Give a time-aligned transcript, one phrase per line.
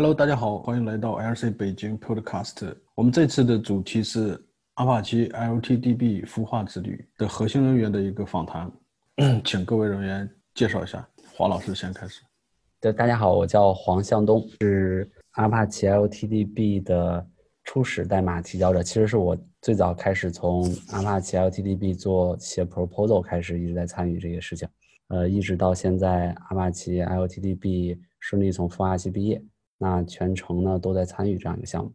[0.00, 2.74] Hello，大家好，欢迎来到 LC 北京 Podcast。
[2.94, 4.42] 我们这次的主题是
[4.76, 8.72] 阿帕奇 LTDB 孵化之旅的核心人员的一个访谈，
[9.44, 11.06] 请各位人员介绍一下。
[11.36, 12.22] 黄老师先开始。
[12.80, 17.26] 对，大家好，我叫黄向东，是阿帕奇 LTDB 的
[17.64, 18.82] 初始代码提交者。
[18.82, 24.66] 其实是我最早开始从阿帕奇 LTDB 做写 proposal 开始，一直在参与这个事情。
[25.08, 29.44] 呃，一直到现在，阿帕奇 LTDB 顺利从孵化器毕业。
[29.82, 31.90] 那全程呢都在参与这样一个项目，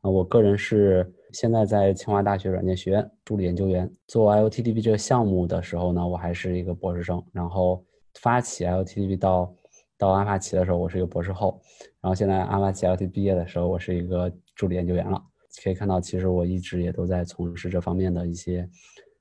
[0.00, 7.22] 啊，我个人是现在在清华大学软件学院助理研究员做 IOTDB 这个项目的时候呢，我还是一个博士生。
[7.32, 7.84] 然后
[8.20, 9.54] 发起 IOTDB 到
[9.96, 11.60] 到阿帕奇的时候，我是一个博士后。
[12.00, 15.22] 然后现在阿帕奇 LT 毕业的时候，我是一个助理研究员了。
[15.62, 18.68] 可以看到，其实我一直也都在从事这方面的一些，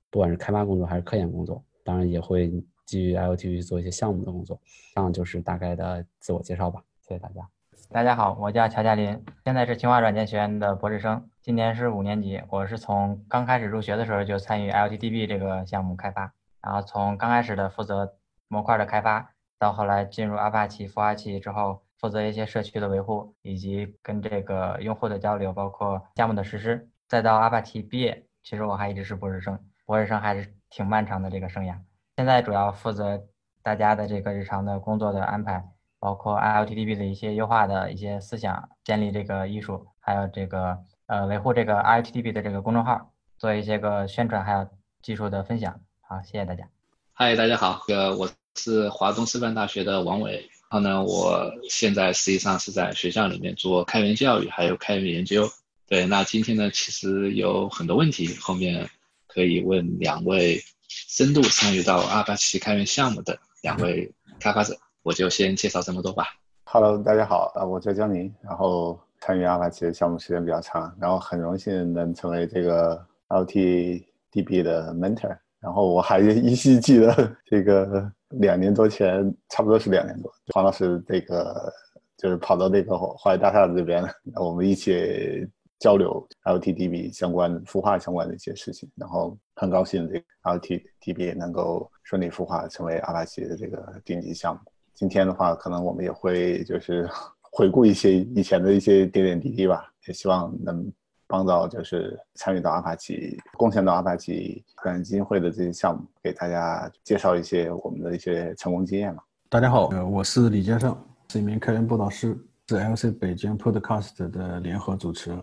[0.10, 2.52] 不管是开发工作还是科研工作，当然也会
[2.86, 4.60] 基于 IOTDB 做一些项目的工作。
[4.96, 7.57] 这样就是大概的自我介绍吧，谢谢大家。
[7.90, 12.42] 大家好，我叫乔佳林，现在是清华软件学院的博士生，今年是五年级。
[12.50, 18.14] 我是从刚开始入学的时候就参与 LTDB 这个项目开发，然后从刚开始的负责
[18.50, 28.26] 模块的开发，到后来进入阿帕奇孵化器之后，负责一些社区的维护，以及跟这个用户的交流，包括项目的实施，再到阿帕奇毕业。
[28.44, 31.78] 其实我还一直是博士生，博士生还是挺漫长的这个生涯。
[32.18, 33.24] 现在主要负责
[33.64, 35.64] 大家的这个日常的工作的安排。
[36.00, 44.68] 包括 IoTDB 的一些优化的一些思想，建立这个艺术，还有这个呃维护这个 IoTDB 的这个公众号，做一些个宣传，还有
[45.02, 45.80] 技术的分享。
[46.02, 46.68] 好，谢谢大家。
[47.14, 50.50] 嗨，大家好，呃，我是华东师范大学的王伟。
[50.70, 55.50] 然后呢，我现在实际上是在学校里面做开源教育，还有开源研究。
[55.88, 58.90] 对，那今天呢，其实有很多问题，后面
[59.28, 64.78] 可以问两位深度参与到阿帕奇开源项目的两位开发者。
[65.08, 66.26] 我就先介绍这么多吧。
[66.66, 75.38] Hello，大家好，啊，我叫江宁，然后参与阿帕奇的项目时间比较长，然后很荣幸能成为这个 LTDB 的 mentor。
[75.62, 81.72] 然后我还依稀记得这个两年多前，差不多是两年多，黄老师这个
[82.18, 84.04] 就是跑到那个华为大厦这边，
[84.36, 85.48] 我们一起
[85.80, 88.92] 交流 LTDB 相关孵化相关的一些事情。
[88.98, 94.60] 然后很高兴这个 LTDB 能够顺利孵化成为阿帕奇的这个顶级项目。
[94.98, 97.08] 今天的话，可能我们也会就是
[97.54, 100.92] 回顾一些以前的一些点点滴滴吧，也希望能
[101.28, 109.22] 帮到就是参与到阿帕奇、贡献到阿帕奇科研基金会的这些项目，给大家介绍一些我们的一些成功经验嘛。
[109.50, 110.98] 大家好，呃，我是李建胜，
[111.30, 112.36] 是一名科研播导师，
[112.68, 115.38] 是 LC 北京 Podcast 的联合主持。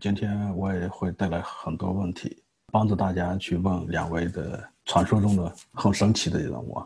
[0.00, 2.42] 今天我也会带来很多问题，
[2.72, 6.82] 帮助大家去问两位的传说中的很神奇的人物。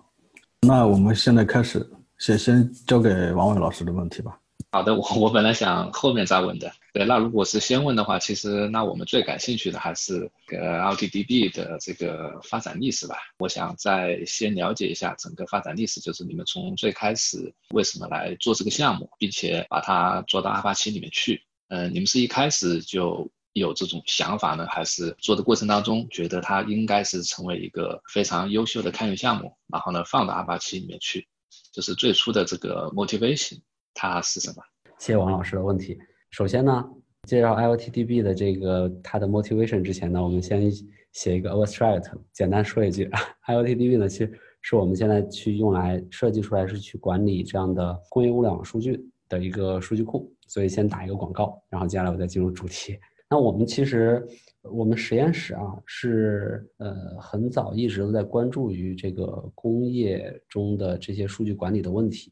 [0.66, 1.88] 那我们现在开始。
[2.20, 4.38] 先先交给王伟老师的问题吧。
[4.72, 6.70] 好的，我我本来想后面再问的。
[6.92, 13.16] 对，那如果是先问的话，其实那我们最感兴趣的还是呃 L D D B 的这个发展历史吧。
[13.38, 21.42] 我想再先了解一下整个发展历史，就是你们从最开始为什么来做这个项目，并且把它做到阿帕奇里面去。
[21.68, 31.26] 嗯，你们是一开始就有这种想法呢，还是做的过程当中觉得它应该是成为一个非常优秀的开源项目，然后呢放到阿帕奇里面去？
[31.72, 33.58] 就是最初的这个 motivation，
[33.94, 34.56] 它是什么？
[34.98, 35.98] 谢谢王老师的问题。
[36.30, 36.84] 首先呢，
[37.28, 40.70] 介绍 IoTDB 的这个它的 motivation 之前呢，我们先
[41.12, 43.10] 写一个 abstract，简单说一句
[43.46, 50.32] IoTDB 呢其实是我们现在去用来设计出来是去管理这样的工业物联网数据的一个数据库。
[50.48, 52.98] 所以先打一个广告，然后接下来我再进入主题。
[53.30, 54.26] 那我们其实。
[54.62, 62.30] 我们实验室啊，是呃很早一直都在关注于这个工业中的这些数据管理的问题。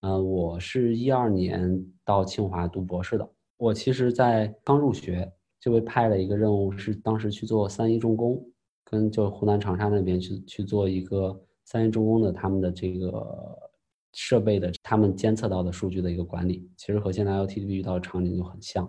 [0.00, 3.30] 呃，我是一二年到清华读博士的。
[3.58, 8.42] 我其实，在刚入学就被派了一个任务，是当时去做三一重工，
[8.82, 13.58] 跟就湖南长沙那边去去做一个三一重工的他们的这个
[14.14, 16.66] 设备的他们监测到的数据的一个管理。
[16.78, 18.88] 其实和现在 LTP 遇到的场景就很像。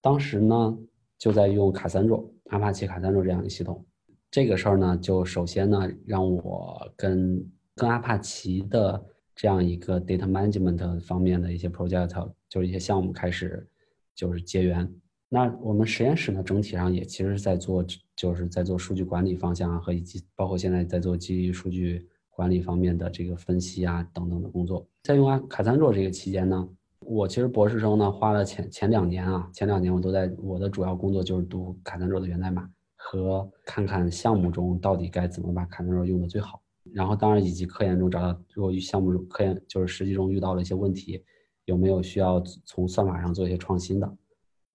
[0.00, 0.78] 当时呢。
[1.20, 3.84] 就在用卡三座，阿帕奇卡三座这样的系统。
[4.30, 7.46] 这个事儿呢，就首先呢，让我跟
[7.76, 9.04] 跟阿帕奇的
[9.36, 13.68] 这样一个 data management 方面的一些 project，就是一些项目开始
[14.14, 14.90] 就是结缘。
[15.28, 17.84] 那我们实验室呢，整体上也其实是在做，
[18.16, 24.88] 就是在做数据管理方向啊，和以及包括现在在做基于数据管理方面的这个分析啊等等的工作。
[25.02, 26.66] 在用阿卡三座这个期间呢。
[27.06, 36.62] 我其实博士生呢，花了前前两年啊，前两年我都在我的主要工作就是读卡三卓的源代码和看看项目中到底该怎么把卡三卓用的最好，
[36.92, 41.24] 然后当然以及科研中找到如果项目科研就是实际中遇到了一些问题，
[41.64, 44.16] 有没有需要从算法上做一些创新的，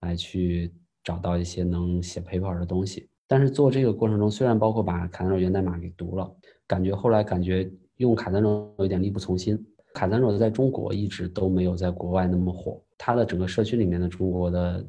[0.01, 0.73] 来去
[1.03, 3.07] 找到一些能写 paper 的东西。
[3.27, 6.35] 但是做这个过程中，虽然包括把卡丹州源代码给读了，
[6.67, 9.63] 感觉后来感觉用卡丹州有点力不从心。
[9.95, 14.85] 卡丹罗在中国一直都没有在国外那么火，它的整个社区里面的中国的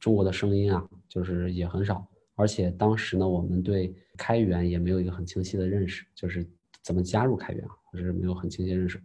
[0.00, 2.04] 中国的声音啊，就是也很少。
[2.36, 6.46] 而且当时呢，我们对开源也没有一个很清晰的认识，就是
[6.82, 8.98] 怎么加入开源，或者是没有很清晰认识。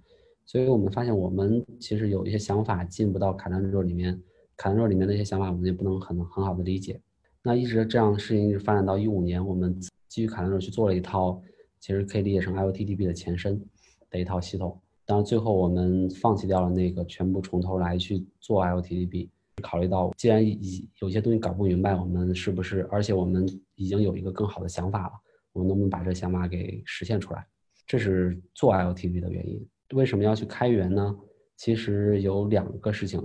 [0.46, 4.18] 所以我们发现，我们其实有一些想法进不到卡丹罗里面，
[4.56, 6.98] 卡丹罗里面的一些想法，我们也不能很很好的理解。
[7.44, 9.78] 那一直这样的事情一直发展到一五年，我们
[10.08, 11.42] 基于卡丹罗去做了一套，
[11.82, 13.62] 其实可以理解成 IoTDB 的前身
[14.10, 14.81] 的一套系统。
[15.12, 19.28] 当然最后我们放弃掉了那个全部从头来去做 IoTDB，
[19.62, 22.88] 考虑到既然已有些东西搞不明白，我们是不是？
[22.90, 25.12] 而且我们已经有一个更好的想法了，
[25.52, 27.46] 我们能不能把这想法给实现出来？
[27.86, 29.62] 这是做 IoTDB 的原因。
[29.96, 31.14] 为什么要去开源呢？
[31.58, 33.22] 其实有两个事情，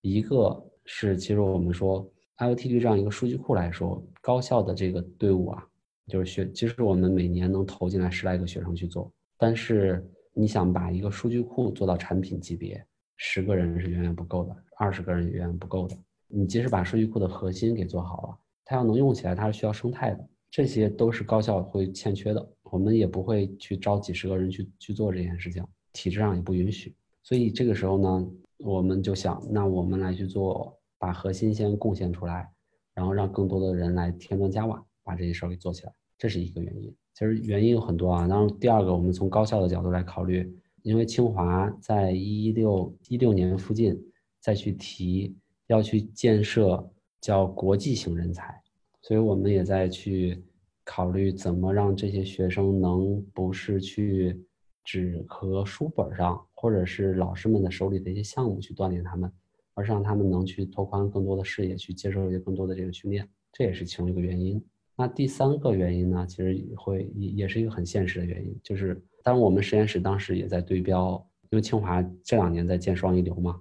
[0.00, 2.04] 一个是其实我们说。
[2.38, 5.64] IoT 这样一个数据库来说，高校的这个队伍啊，
[6.08, 10.04] 就是学，其实我们每年能投进来十来个学生去做，但是
[10.38, 12.86] 你想把一个数据库做到产品级别，
[13.16, 15.98] 十个人是远远不够的，二十个人远远不够的。
[16.28, 22.48] 你即使把数据库的核心给做好了，它要能用起来，它是需要生态的，这些都是高校会欠缺的。
[22.62, 26.94] 我们也不会去招几十个人去去做这件事情，体制上也不允许。
[27.24, 30.74] 所以这个时候呢，我们就想，那我们来去做。
[31.00, 32.50] 把核心先贡献出来，
[32.92, 36.92] 然后让更多的人来添砖加瓦，把这些事儿给做起来，这是一个原因。
[37.18, 38.28] 其实原因有很多啊。
[38.28, 40.48] 然后第二个，我们从高校的角度来考虑，
[40.82, 44.00] 因为清华在一六一六年附近
[44.38, 45.34] 再去提
[45.66, 46.88] 要去建设
[47.20, 48.62] 叫国际型人才，
[49.02, 50.40] 所以我们也在去
[50.84, 54.40] 考虑怎么让这些学生能不是去
[54.84, 59.28] 只和书本上或者是老师们的手里的一些项目去锻炼他们。
[59.74, 64.60] 而是让他们能去拓宽更多的视野，去接受一些更多的这个训练，这也是其中一个原因。
[64.98, 73.60] 那第三个原因呢，其实会也也是一个很现实的原因，就是当然我们实验室当时也在对标，因为清华这两年在建双一流嘛，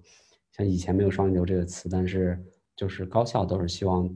[0.51, 2.43] 像以前没有双一流这个词，但是
[2.75, 4.09] 就是高校都是希望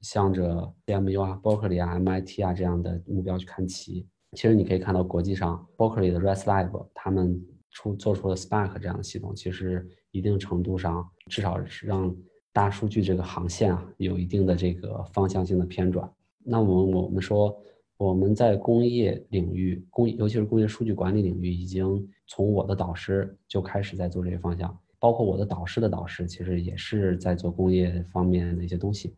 [0.00, 4.08] 向着 CMU 啊、Berkeley 啊、MIT 啊这样的目标去看齐。
[4.32, 7.38] 其实你可以看到国际上 Berkeley 的 ResLab 他们
[7.70, 9.86] 出做出了 Spark 这样的系统，其实。
[10.14, 12.14] 一定程度上，至少是让
[12.52, 16.06] 大数据这个航线啊有一定的这个方向性的偏转。
[16.44, 17.56] 那我们我们说，
[17.96, 29.14] 我们在工业领域，工尤其是工业数据管理领域，已经从我的导师就开始在做这些方向，包括我的导师的导师，其实也是在做工业方面的一些东西。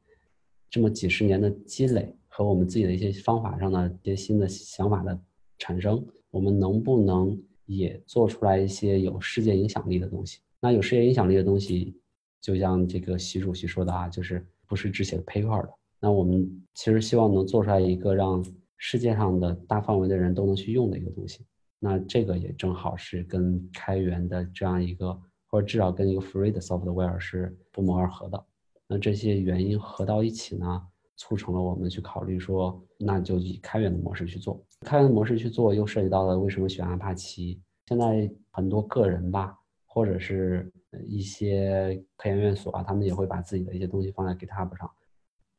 [0.69, 5.19] 这么几十年的积累和我们自己的一些方法上的一些新的想法的
[5.59, 10.41] 产生，我们能不能也做出来一些有世界影响力的东西？
[10.61, 11.97] 那有世界影响力的东西，
[12.41, 15.71] 就像这个习主席说的啊，就是不是只写 paper 的。
[16.05, 18.45] 那我们其实希望能做出来一个让
[18.77, 21.47] 世界上的大范围的人都能去用的一个东西。
[21.79, 28.45] 那这个也正好是跟开源的这样一个，或者至少跟一个 free 的 software 是不谋而合的。
[28.87, 30.83] 那这些原因合到一起呢，
[31.17, 34.63] 促成了我们去考虑说，那就以开源的模式去做。
[34.83, 37.63] 开源模式去做，又涉及到了为什么选阿帕奇。
[37.87, 39.59] 现在很多个人吧。
[39.87, 40.69] 或者是
[41.07, 44.91] 一些科研院所啊，他们也会把自己的一些东西放在 GitHub 上，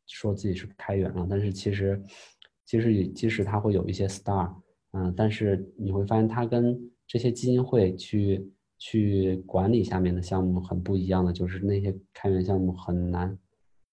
[0.06, 1.26] 说自己是开源了。
[1.28, 2.02] 但是其实，
[2.64, 4.54] 其实即使他会有一些 star，
[4.92, 13.38] 嗯，但是你会发现他跟这些基金会去去管理下面的项目很不一样的，就是那些开源项目很难，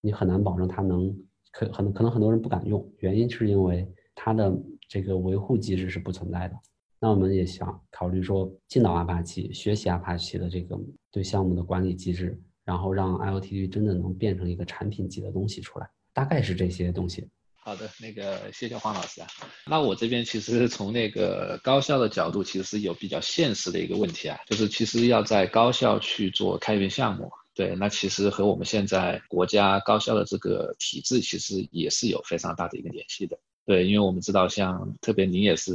[0.00, 1.16] 你很难保证它能
[1.52, 4.52] 可很可能很多人不敢用，原因是因为它的
[4.88, 6.56] 这个维护机制是不存在的。
[7.00, 10.78] 那我们也想考虑说，进到阿帕奇，学习阿帕奇的这个
[11.10, 17.28] 对项目的管理机制，然后让 IoT 真的能变成一个产品级的东西出来，大概是这些东西。
[17.56, 19.26] 好的，那个谢谢黄老师啊。
[19.66, 33.38] 那我这边其实从那个高校的角度，其实有比较现实的一个问题啊，就是其实要在高校去做开源项目，对，那其实和我们现在国家高校的这个体制，其实也是有非常大的一个联系的。
[33.64, 35.72] 对，因为我们知道，像特别您也是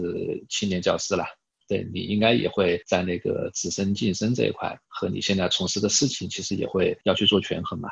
[0.48, 1.26] 青年教师了，
[1.68, 7.90] 对你应该也会在那个直升晋升这一块和你现在从事的事情，其实也会要去做权衡嘛。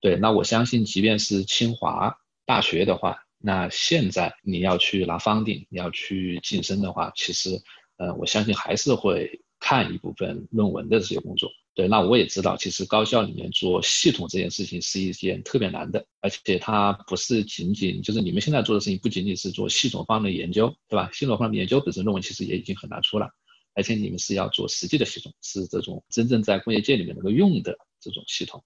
[0.00, 7.60] 对，那我相信，即便是清华大学的话，那现在你要去拿 funding，你要去晋升的话，其实，
[7.96, 11.50] 呃，我相信还是会看一部分论文的这些工作。
[11.74, 21.10] 对，那我也知道，其实高校里面做系统这件事情是一件特别难的，而且它不是仅仅就是你们现在做的事情，不仅仅是做系统方面的研究，对吧？
[21.12, 23.28] 系统方面的研究本身论文其实也已经很难出了，
[23.74, 28.64] 而且你们是要做实际的系统，是这种真正在工业界里面能够用的这种系统。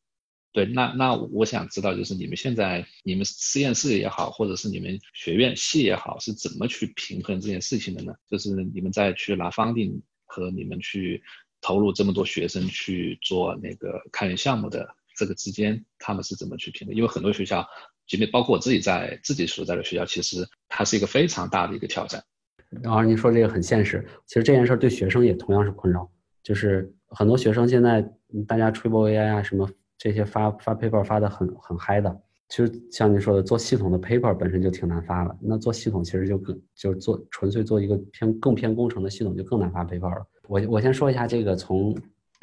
[0.52, 8.12] 对，那那我想知道，就是你们现在你们实验室也好，或者是你们学院系也好，是怎么去平衡这件事情的呢？
[8.28, 11.22] 就是你们在去拿 funding 和你们去
[11.60, 16.96] 投入这么多学生去做那个开源项目的这个之间，他们是怎么去平衡？
[16.96, 17.64] 因为很多学校，
[18.08, 22.20] 即便包括我自己在自己所在的学校，其实它是一个非常大的一个挑战。
[22.82, 26.10] 然后您说这个很现实，其实这件事对学生也同样是困扰，
[26.42, 28.02] 就是很多学生现在
[28.48, 29.70] 大家 Triple AI 啊什么。
[30.00, 35.36] 这些发发 paper 发的很很嗨的，其实像您说的，做系统的 paper 本身就挺难发了。
[35.38, 40.26] 那做系统其实就更就是做纯粹做一个偏更偏工程的系统就更难发 paper 了。
[40.48, 41.94] 我我先说一下这个从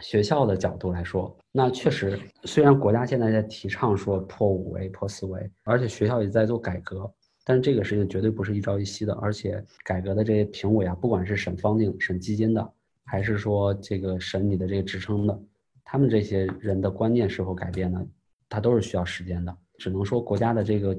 [0.02, 7.12] 学校的角度来说，那确实虽然国家现在在提倡说破五维破四维，而且学校也在做改革，
[7.44, 9.16] 但是这个事情绝对不是一朝一夕的。
[9.16, 12.72] 而且改革的这些评委啊，不管是审方定审基金的，
[13.04, 15.42] 还是说这个审你的这个职称的。
[15.90, 18.06] 他们这些人的观念是否改变呢？
[18.50, 19.58] 它都是需要时间的。
[19.78, 20.94] 只能说国家的这个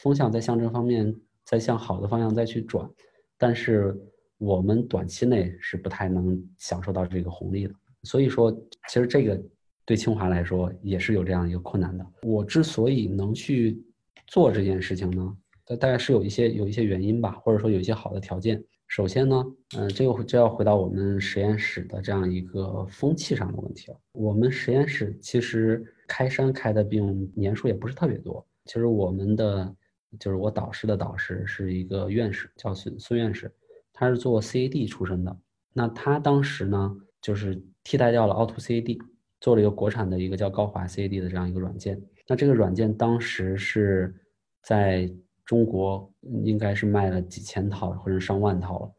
[0.00, 2.90] 风向在向这方面在向好的方向再去转，
[3.38, 3.96] 但是
[4.38, 7.74] 我们短期内是不太能享受到这个红利的。
[8.02, 8.50] 所以说，
[8.88, 9.40] 其实这个
[9.84, 12.04] 对清华来说也是有这样一个困难的。
[12.22, 13.80] 我之所以能去
[14.26, 15.36] 做这件事情呢，
[15.78, 18.60] 大概是有一些有一些原因吧，或者说有一些好的条件。
[18.92, 19.42] 首先呢，
[19.78, 23.98] 嗯，这个就要回到我们实验室的这样一个风气上的问题了。
[24.12, 28.46] 我们实验室其实开山开的并年数也不是特别多。
[28.66, 29.74] 其实我们的
[30.20, 33.50] 就是我导师的导师是一个院士，叫孙孙院士，
[33.94, 35.34] 他是做 CAD 出身的。
[35.72, 38.98] 那他当时呢，就是替代掉了凹凸 CAD，
[39.40, 41.98] 做了一个国产的一个叫高华 CAD 的这样一个软件。
[42.28, 44.14] 那这个软件当时是
[44.62, 45.10] 在。
[45.52, 46.10] 中国
[46.44, 48.92] 应该是卖了几千套或者上万套了，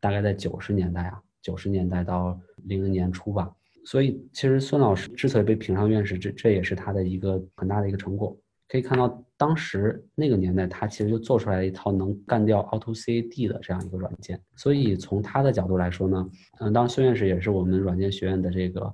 [0.00, 3.48] 大概在九十年代啊，九十年代到零零年初吧。
[3.84, 8.36] 所以其实孙老师之所以被评上院士，这这也是他的一个很大的一个成果。
[8.66, 14.40] 可以看到，当时那个年代，他其实就做出来了一套能干掉 Auto CAD 的这样一个软件。
[14.56, 18.92] 所以从他的角度来说呢，嗯，当然孙院士也是我们软件学院的这个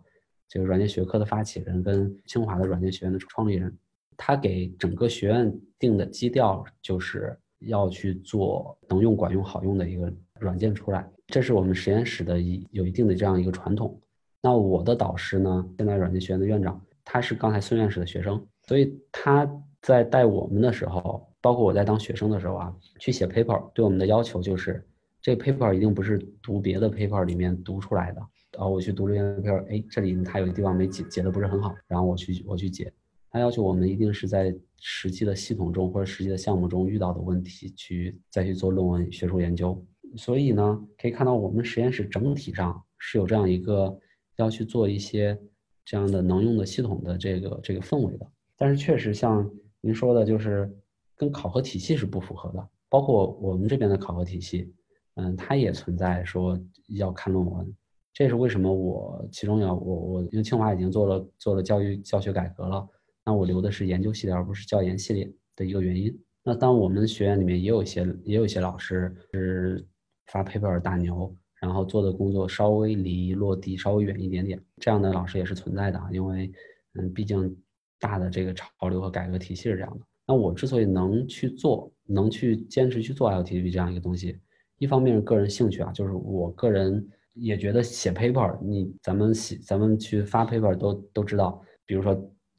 [0.51, 3.75] 这个软件学科的发起人，跟清华的软件学院的创立人。
[4.17, 13.99] 他给整个学院定的基调就是要去做能用、管用、好用的一个软件出来，这是我们实验室的一有一定的这样一个传统。
[14.43, 19.51] 那我的导师呢，现在软件学院的院长，他是刚才孙院士的学生，所以他
[19.83, 24.85] 在带我们的时候，包括我在当学生的时候啊，去写 paper，对我们的要求就是，
[25.21, 28.21] 这 paper 一定不是读别的 paper 里面读出来的
[28.59, 32.93] 啊，我去读这篇 paper，哎，这里他有个地方没解解的不是很好，然后我去我去解。
[33.31, 39.85] 他要求我们一定是在实际的系统中或者实际的项目中遇到的问题去再去做论文学术研究。
[40.17, 43.99] 所以呢，可以看到我们实验室整体上是有这样一个
[44.37, 45.39] 要去做一些
[45.85, 48.27] 这样的能用的系统的这个这个氛围的。
[48.57, 50.75] 但是确实像您说的，就是
[51.17, 52.69] 跟考核体系是不符合的。
[52.89, 54.73] 包括我们这边的考核体系，
[55.17, 57.75] 嗯，它也存在说要看论文。
[58.15, 62.89] 这也是为什么我其中要我我因为清华已经做了做了教育教学改革了。
[63.27, 66.17] 那我留的是研究系列，而不是教研系列的一个原因。
[66.45, 69.85] 那当我们学院里面也有一些，也有一些老师是
[70.29, 76.09] 发 paper 大牛，然后做的工作稍微离落地稍微远一点点，这样的老师也是存在的啊。
[76.13, 76.53] 因为，
[76.95, 77.57] 嗯，毕竟
[77.99, 80.07] 大的这个潮流和改革体系是这样的。
[80.25, 84.39] 那我之所以能去做，能去坚持去做 LTV 这样一个东西，
[84.79, 87.05] 一方面是个人兴趣啊，就是我个人
[87.35, 92.15] 也觉得写 paper，你咱们写咱们去发 paper 都都知道，比如说。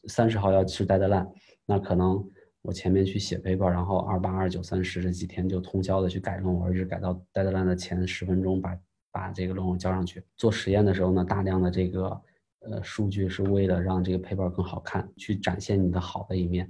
[0.06, 1.28] 三十号要是待的烂，
[1.66, 2.24] 那可能
[2.62, 8.78] 我前面去写 paper，然后二八、二九、三十这几天就通宵的去改论文，一直改到待的烂的前十分钟把
[9.12, 10.24] 把这个论文交上去。
[10.36, 12.22] 做实验的时候呢，大量的这个
[12.60, 16.70] 呃数据是为了让这个 paper 更好看，去展现你的好的一面。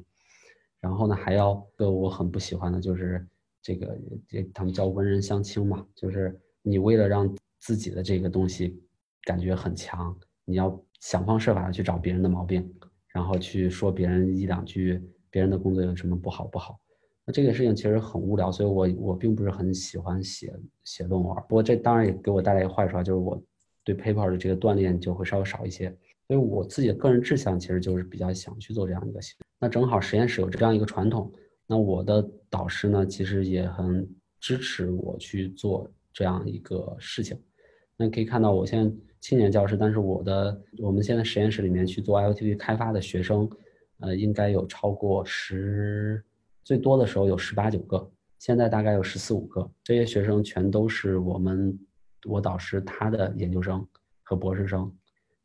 [0.80, 3.26] 然后呢，还要个我很不喜欢的就是
[3.62, 8.80] 这个这他们叫文人相轻嘛，就是你为了让自己的这个东西
[9.24, 10.16] 感觉很强，
[10.46, 12.72] 你要想方设法的去找别人的毛病。
[13.18, 16.80] 然后去说别人一两句，别人的工作有什么不好不好，
[17.26, 21.36] 那这个事情其实很无聊，所以我我并不是很喜欢写写论文。
[21.50, 23.42] 不过这当然也给我带来一个坏处啊，就是我
[23.84, 25.90] 对 paper 的这个锻炼就会稍微少一些。
[26.28, 29.48] 所以我自己的个人志向其实就是比较想去做这样一个系统。
[29.60, 31.34] 那正好实验室有这样一个传统，
[31.66, 34.08] 那我的导师呢其实也很
[34.40, 37.36] 支持我去做这样一个事情。
[37.98, 38.96] 那可以看到我现在。
[39.20, 43.50] 青年教师，但是我的我们现在实验室里面去做 IoT 开发的学生，
[44.00, 46.24] 呃，应该有超过十，
[46.64, 49.70] 最多的时候有十八九个，现在大概有十四五个。
[49.84, 51.78] 这些学生全都是我们
[52.26, 53.86] 我导师他的研究生
[54.24, 54.92] 和博士生，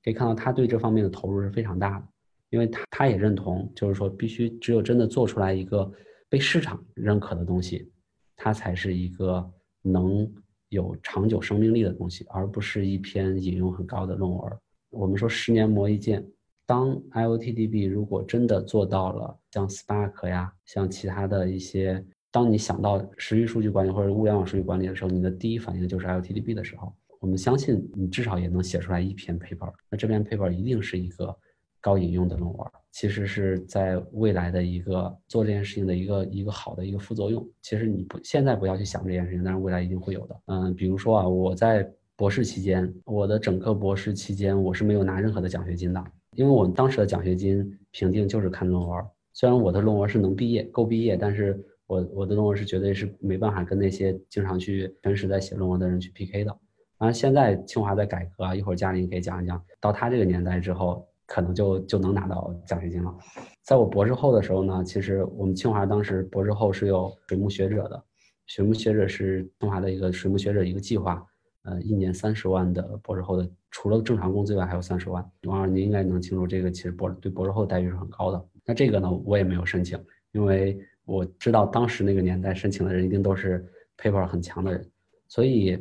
[0.04, 2.06] 可以看到他对这方面的投入是非常大的，
[2.50, 5.90] 因为他他也认同，就是说必须只有真的做出来一个
[6.28, 7.90] 被市场认可的东西，
[8.36, 9.50] 它才是一个
[9.80, 10.30] 能
[10.72, 14.52] 有长久生命力的东西，而不是一篇引用很高的论文。
[14.88, 16.26] 我们说十年磨一剑，
[16.64, 22.02] 当 IoTDB 如果真的做到了像 Spark 呀，像其他的一些。
[22.30, 29.70] 当你想到时域数据管理或者物联网数据管理的时候，你的第一反应就是 IoTDB 的时候，我们相信你至少也能写出来一篇 paper。
[29.90, 31.36] 那这篇 paper 一定是一个
[31.82, 37.46] 高引用的论文，其实是在未来的一个做这件事情的一个一个好的一个副作用。
[37.60, 40.40] 其实你不现在不要去想这件事情，但是未来一定会有的。
[40.46, 41.86] 嗯，比如说啊，我在
[42.16, 46.02] 博士期间，我的整个博士期间我是没有拿任何的奖学金的，
[46.36, 49.04] 因为我们当时的奖学金评定就是看论文。
[49.34, 51.62] 虽然我的论文是能毕业够毕业，但是。
[51.88, 56.56] 我我的论文是绝对是没办法跟那些经常去全时在写论文的人去 PK 的。
[56.96, 59.62] 然后，现在清华在改革啊，一会儿嘉玲可以讲一讲。
[59.78, 63.14] 到他这个年代之后，可能就就能拿到奖学金了。
[63.62, 68.04] 在我博士后的时候呢，其实我们清华当时博士后是有水木学者的，
[68.46, 71.24] 水木学者是清华的一个水木学者一个计划，
[71.64, 75.24] 呃，一年三十万的博士后的，除了正常工资外还有三十万。
[75.44, 78.44] 王老师，您应该能清楚这个，其实博对博士后待遇是很高的。
[78.64, 79.98] 那这个呢，我也没有申请，
[80.32, 80.78] 因为。
[81.04, 83.66] 我知道当时那个年代申请的人一定都是
[83.98, 84.88] paper 很强的人，
[85.26, 85.76] 所以，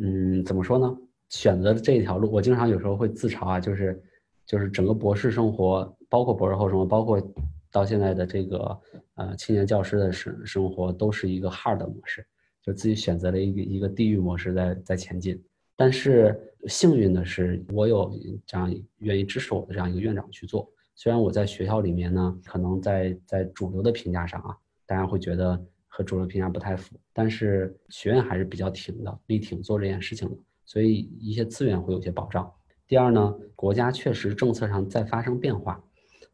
[0.00, 0.96] 嗯，怎么说呢？
[1.30, 4.00] 选择这一条路，我经常有时候会自嘲啊，就是，
[4.46, 7.20] 就是整个博士生活，包括博士后生活，包括
[7.70, 8.80] 到现在的这个
[9.14, 12.26] 呃青年教师的生生活，都是一个 hard 模式，
[12.62, 15.42] 就自己选择了一个一个地狱模式在在前进。
[15.74, 18.12] 但是幸运的是，我有
[18.46, 20.70] 这样愿意支持我的这样一个院长去做。
[20.94, 24.54] 虽然我在学校里面呢，可能在在主流的评价上啊，
[24.86, 25.58] 大家会觉得
[25.88, 32.52] 和主流评价不太符，但是学院还是比较挺的，力挺做这件事情的，所以一些资源会有些保障。
[32.92, 35.82] 第二呢，国家确实政策上在发生变化。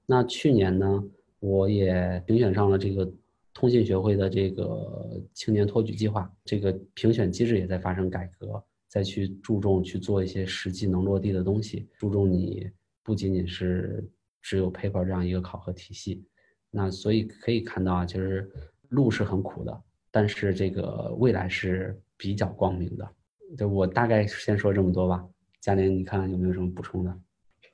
[0.04, 1.04] 那去年呢，
[1.38, 3.08] 我也评选上了这个
[3.54, 12.68] 通信学会的这个青年托举计划，这个评选机制也在发生改革，再去注重去做一些实际能落地的东西，注重你
[13.04, 14.04] 不仅仅是。
[14.40, 16.24] 只有 paper 这样一个考核体系，
[16.70, 18.50] 那所以可以看到啊，其实
[18.88, 23.08] 路是很苦的，但是这个未来是比较光明的。
[23.56, 25.24] 就我大概先说这么多吧，
[25.68, 27.14] 嘉玲，你看有没有什么补充的？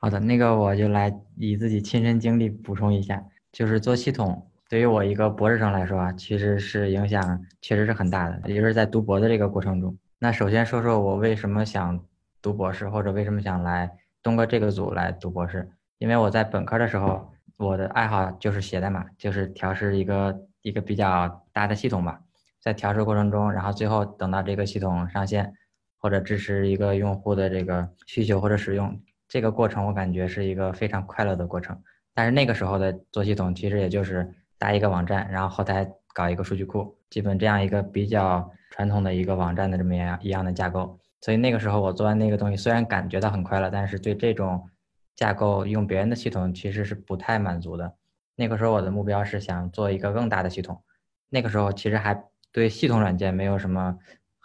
[0.01, 9.97] 好的，那个我就来以自己亲身经历补充一下，就是做系统对于我一个博士生来说啊，其实是影响确实是很大的，也就是在读博的这个过程中。
[10.19, 12.05] 那首先说说我为什么想
[12.43, 13.89] 读博士，或者为什么想来
[14.25, 15.71] 东哥这个组来读博士。
[15.99, 22.23] 因为我在本科的时候，我的爱好就是写代码，就是调试一个一个比较大的系统吧。
[22.61, 25.55] 在调试过程中，然后最后等到这个系统上线，
[26.05, 31.83] 或者支持一个用户的这个需求或者使用，这个过程我感觉是一个非常快乐的过程。
[32.13, 41.01] 但是那个时候的做系统，其实也就是搭一个网站，然后后台搞一个数据库，基本这样一个比较传统的一个网站的这么样一样的架构。
[41.23, 44.69] 所以那个时候我做完那个东西，虽然感觉到很快乐，但是对这种。
[45.17, 47.95] 架构用别人的系统其实是不太满足的。
[48.35, 50.83] 那个时候我的目标是想做一个更大的系统。
[51.29, 53.97] 那个时候其实还对系统软件没有什么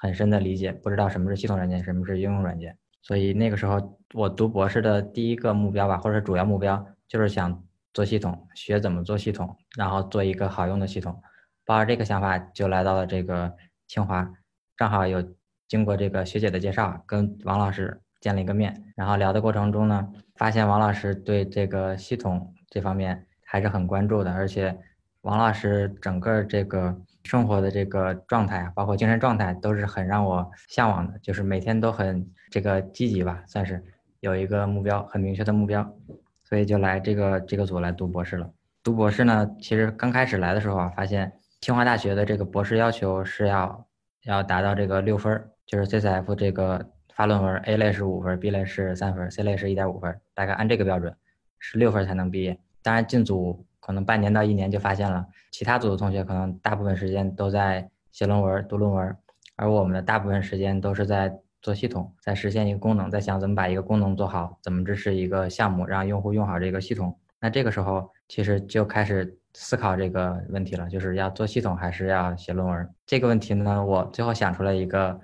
[0.01, 2.77] 很深的理解，不知道什么是系统软件，什么是应用软件。
[3.01, 11.21] 所以那个时候我读博士的第一个目标吧，或者主要目标，就是想做系统，学怎么做系统，然后做一个好用的系统。
[11.65, 13.55] 抱着这个想法就来到了这个
[13.87, 14.31] 清华，
[14.75, 15.23] 正好有
[15.67, 18.01] 经过这个学姐的介绍，跟王老师。
[18.21, 24.77] 见了一个面，然后聊的过程中呢，发现王老师对这个系统这方面还是很关注的，而且
[25.21, 33.83] 王老师整个这个生活的这个状态啊，包括精神状态，都是很让我向往的，就是每天都很这个积极吧，算是
[34.19, 35.95] 有一个目标，很明确的目标，
[36.43, 38.49] 所以就来这个这个组来读博士了。
[38.81, 43.85] 读博士呢，其实刚开始来的时候啊，发现清华大学的这个博士要求是要
[44.23, 46.89] 要达到这个六分，就是 CCF 这个。
[47.19, 51.13] 发论文，A 类是五分，B 类是三分，C 类是一点五分，大概按这个标准
[51.59, 52.57] 是六分才能毕业。
[52.81, 59.15] 当然进组可能半年到一年就发现了，其他组的同学可能大部分时间都在写论文、读论文，
[59.55, 67.17] 而我们的大部分时间都是在做系统，在实现一个功能，在想怎么把一个功能做好，怎么支持一个项目，让用户用好这个系统。
[67.39, 72.89] 那这个时候其实就开始思考这个问题了，就是要做系统还是要写论文？
[73.05, 75.19] 这个问题呢，我最后想出了一个。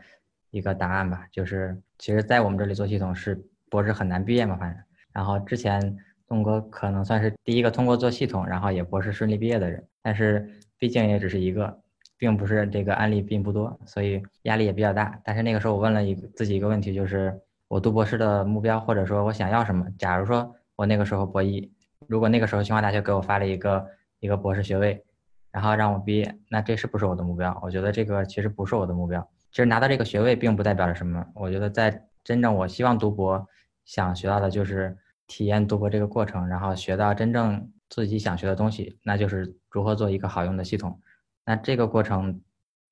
[0.51, 3.35] 一个答案吧，就是其实，在我们这里做系统是
[3.69, 4.81] 博士很难毕业嘛，反正。
[5.11, 11.79] 然后之前东哥可能算是第一个通过做系统，然后也博士顺利毕业的人，但是毕竟也只是一个，
[12.17, 12.35] 并。
[12.35, 15.19] 不是这个案例并不多，所以压力也比较大。
[15.23, 19.85] 但是那个时候我问了一个自己一个问题，就是我读博士的目标或者说我想要什么？
[19.97, 21.71] 假如说我那个时候博一，
[22.07, 23.85] 如果那个时候清华大学给我发了一个
[24.19, 25.03] 一个博士学位，
[25.51, 27.57] 然后让我毕业，那这是不是我的目标？
[27.61, 29.25] 我觉得这个其实不是我的目标。
[29.51, 31.25] 其实拿到这个学位并不代表着什么。
[31.33, 33.47] 我觉得在真正我希望读博
[33.85, 40.99] 想学到的就是体验读博这个过程，然后学到真正自己想学的东西，那就是如何做一个好用的系统。
[41.45, 42.41] 那这个过程，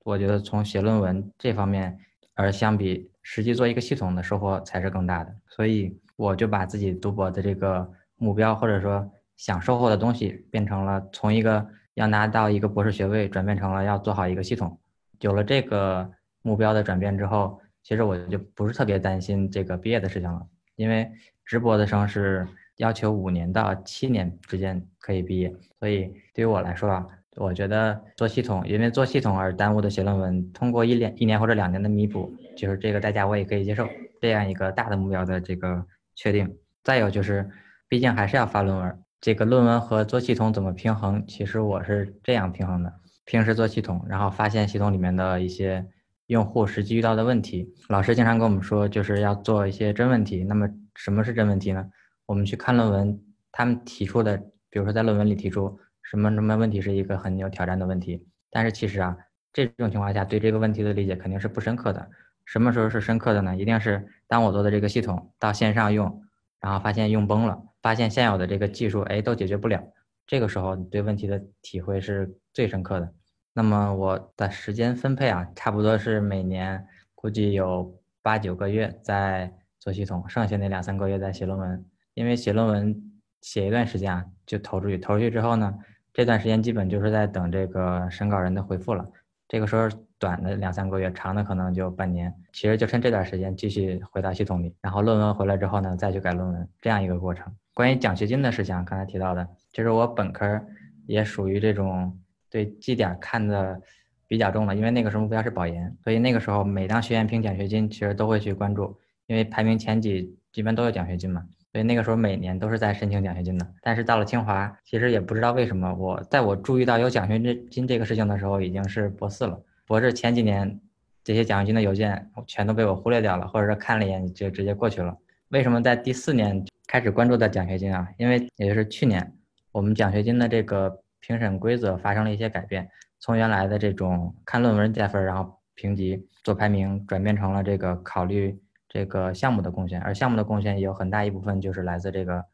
[0.04, 1.98] 我觉得从写论文这方面，
[2.34, 5.34] 而相比实际做一个系统的收获才是更大的。
[5.48, 14.78] 所以我就把自己读博的这个目标或者说想收获的东西，变成了从一个要拿到一个博士学位，转变成了要做好一个系统。
[15.20, 16.10] 有了这个。
[16.46, 21.10] 目标的转变之后，其实我就不是特别担心这个毕业的事情了，因为
[21.44, 22.46] 直博的生是
[22.78, 27.06] 要求五年到七年之间可以毕业，所以对于我来说啊，
[27.36, 33.88] 我觉得做系统，因为做系统而耽误的写论文，通过一两一年或者两年的弥补，就是这个代价我也可以接受。
[34.20, 37.48] 这样一个大的目标的这个确定，再有就是，
[37.88, 41.24] 毕竟还是要发论文，这个论文和做系统怎么平衡？
[41.26, 42.92] 其实我是这样平衡的：
[43.24, 45.86] 平时做系统，然后发现系统里面的一些。
[46.26, 50.42] 用户实际遇到的问题，老师经常跟我们说，就是要做一些真问题。
[50.44, 51.86] 那么什么是真问题呢？
[52.26, 53.20] 我们去看论文，
[53.52, 54.36] 他们提出的，
[54.70, 58.26] 比如说在论文里提出什么什么问题是一个很有挑战的问题。
[58.50, 59.16] 但是其实啊，
[59.52, 62.08] 这种情况下对这个问题的理解肯定是不深刻的。
[62.46, 63.54] 什么时候是深刻的呢？
[63.56, 66.22] 一定是当我做的这个系统到线上用，
[66.60, 69.82] 然后发现用崩了，发现现有的这个技术哎都解决不了，
[70.26, 73.12] 这个时候你对问题的体会是最深刻的。
[73.56, 81.84] 那么我的时间分配啊，差不多是每年估计有八九个月在做系统，剩下那两三个月在写论文。
[82.14, 85.72] 因为写论文写一段时间啊，就投出去，投出去之后呢，
[86.12, 89.06] 这段时间基本就是在等这个审稿人的回复了。
[89.46, 89.88] 这个时候
[90.18, 92.34] 短的两三个月，长的可能就半年。
[92.52, 97.54] 其实就趁这段时间继续回到系统里，然后论文回来之后呢，再去改论文，这样一个过程。
[97.72, 100.60] 关于奖学金的事情，刚才提到的，其实我本科
[101.06, 102.18] 也属于这种。
[102.54, 103.80] 对绩点看的
[104.28, 113.66] 比较重了，因为那个时候目标是保研，所以那个时候每当学院评奖学金，其实都会去关注，因为排名前几基本都有奖学金嘛，所以那个时候每年都是在申请奖学金的。
[113.82, 119.60] 但是到了清华，其实也不知道为什么，我在我注意到有奖学金这个事情的时候，已经是博四了。
[119.84, 120.80] 博士前几年
[121.24, 125.12] 这些奖学金的邮件全都被我忽略掉了，或者说看了一眼就直接过去了。
[125.48, 128.08] 为什么在第四年开始关注的奖学金啊？
[128.16, 129.32] 因为也就是去年
[129.72, 131.00] 我们奖学金的这个。
[131.26, 132.86] 评审规则发生了一些改变，
[133.18, 142.44] 从原来的这种看论文加分，然后评级做排名，转变成了这个考虑这个项目的贡献，而项目的贡献有很大一部分就是来自这个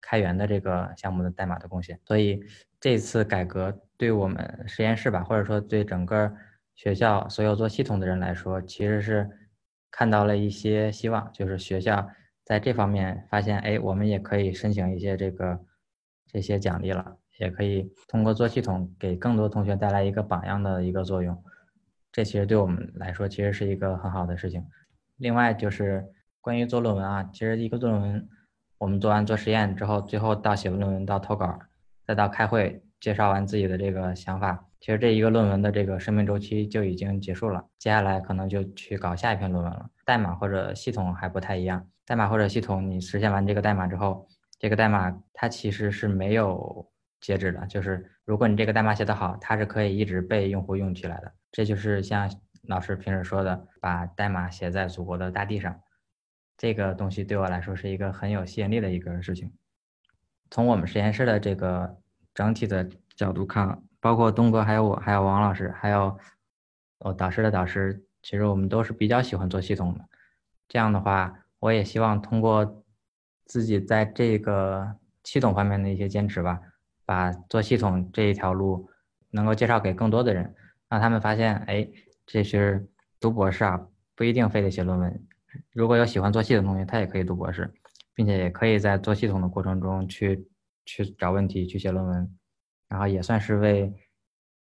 [0.00, 1.98] 开源的这个项目的代码的贡献。
[2.04, 2.40] 所以
[2.78, 6.32] 这次改革对我们实验室吧，或者说对整个
[6.76, 9.28] 学校所有做系统的人来说，其实是
[9.90, 12.08] 看到了一些希望，就是学校
[12.44, 15.58] 在这方面发现，哎，我们也可以申请一些这个
[16.28, 17.16] 这些奖励了。
[17.40, 21.42] 也可以通过做系统给更多同学带来一个榜样的一个作用，
[22.12, 24.62] 这其实对我们来说其实是一个很好的事情。
[25.16, 26.04] 另外就是
[26.42, 28.28] 关于做论文啊，其实一个论文
[28.76, 31.58] 我们做完做实验之后，最后到写论文到投稿，
[32.06, 37.64] 再到开会介绍完自己的这个想法，其实这一个论文的这个生命周期就已经结束了。
[37.78, 39.88] 接下来可能就去搞下一篇论文了。
[40.04, 46.86] 代码或者系统还不太一样，代码或者系统你实现完这个代码之后，这个代码它其实是没有。
[47.20, 51.32] 截止的，就是如果你这个代码写得好，它是可以一直被用户用起来的。
[51.52, 52.30] 这就是像
[52.62, 55.80] 老师平时说的，把代码写在祖国的大地上，
[56.56, 59.52] 这个东西对我来说是一个很有吸引力的一个事情。
[60.50, 61.98] 从我们实验室的这个
[62.34, 66.18] 整体的角度看，包括东哥、还有我、还有王老师、还有
[66.98, 70.04] 我导师的导师，其实我们都是比较喜欢做系统的。
[70.68, 72.84] 这样的话，我也希望通过
[73.44, 76.60] 自己在这个系统方面的一些坚持吧。
[77.10, 78.88] 把做系统这一条路
[79.30, 80.54] 能够介绍给更多的人，
[80.88, 81.88] 让他们发现，哎，
[82.24, 85.26] 这是读博士啊，不一定非得写论文。
[85.72, 87.74] 如果有喜欢做系统的同学，他也可以读博士，
[88.14, 90.48] 并且也可以在做系统的过程中去
[90.84, 92.32] 去找问题，去写论文，
[92.86, 93.92] 然后也算是为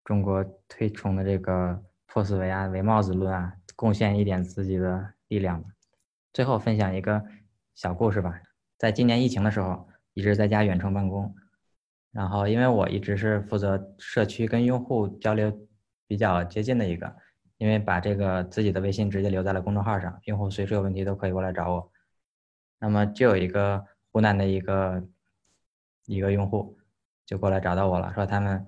[0.03, 5.69] 中国推崇的这个破斯维啊、围帽子论啊贡献一点自己的力量吧。
[6.33, 7.23] 最后分享一个
[7.75, 8.41] 小故事吧，
[8.75, 11.35] 在今年疫情的时候，一直在家远程办公。
[12.11, 15.55] 然后，因为我一直是负责社区跟用户交流
[16.07, 17.15] 比较接近的一个，
[17.57, 21.91] 因为把这个自己的微信直接留在了公众号上，用户随时有问题都可以过来找我。
[22.79, 25.03] 那么就有一个湖南的一个
[26.05, 26.77] 一个用户
[27.25, 28.65] 就过来找到我了，说他们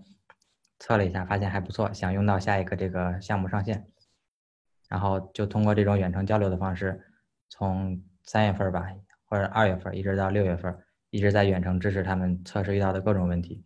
[0.77, 3.87] 测了一下，发现还不错，想用到下一个这个项目上线，
[4.87, 7.07] 然后就通过这种远程交流的方式，
[7.49, 8.85] 从三月份吧，
[9.25, 10.77] 或者二月份一直到六月份，
[11.11, 13.63] 一直在远程支持他们测试遇到的各种问题。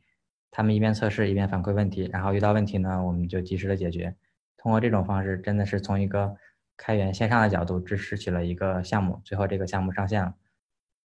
[0.52, 4.16] 他们一边测试一边反馈问题，然后遇到问题呢，我们就及时的解决。
[4.58, 6.36] 通过这种方式，真的是从一个
[6.76, 10.34] 开源线上的角度支持起了一个项目，最后这个项目上线了。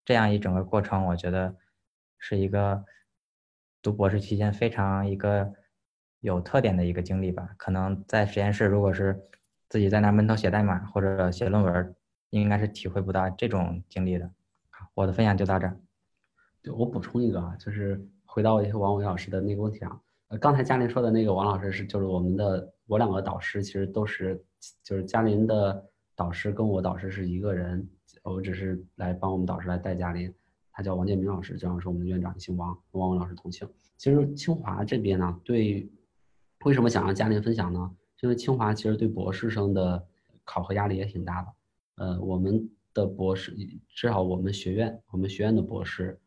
[0.05, 1.55] 这样一整个过程，我觉得
[2.17, 2.83] 是一个
[3.81, 5.53] 读博士期间非常一个
[6.21, 7.49] 有特点的一个经历吧。
[7.57, 9.21] 可能在实验室，如果是
[9.69, 11.95] 自己在那闷头写代码或者写论文，
[12.29, 14.31] 应该是体会不到这种经历的。
[14.69, 15.77] 好，我的分享就到这儿。
[16.63, 19.99] 对我补充一个啊，就是回到王伟老师的那个问题啊。
[20.39, 24.41] 刚才嘉林说的那个王老师是，就是我们的我两个导师，其实都是
[24.81, 27.87] 就是嘉林的导师跟我导师是一个人，
[28.23, 30.33] 我只是来帮我们导师来带嘉林，
[30.71, 33.69] 他叫王建明老师，这样是我们的院长，姓王，王伟老师同姓。
[33.97, 35.87] 其实清华这边呢，对
[36.65, 37.91] 为什么想让嘉林分享呢？
[38.21, 40.01] 因为清华其实对博士生的
[40.45, 41.47] 考核压力也挺大的。
[41.95, 43.53] 呃，我们的博士，
[43.89, 46.17] 至少我们学院，我们学院的博士，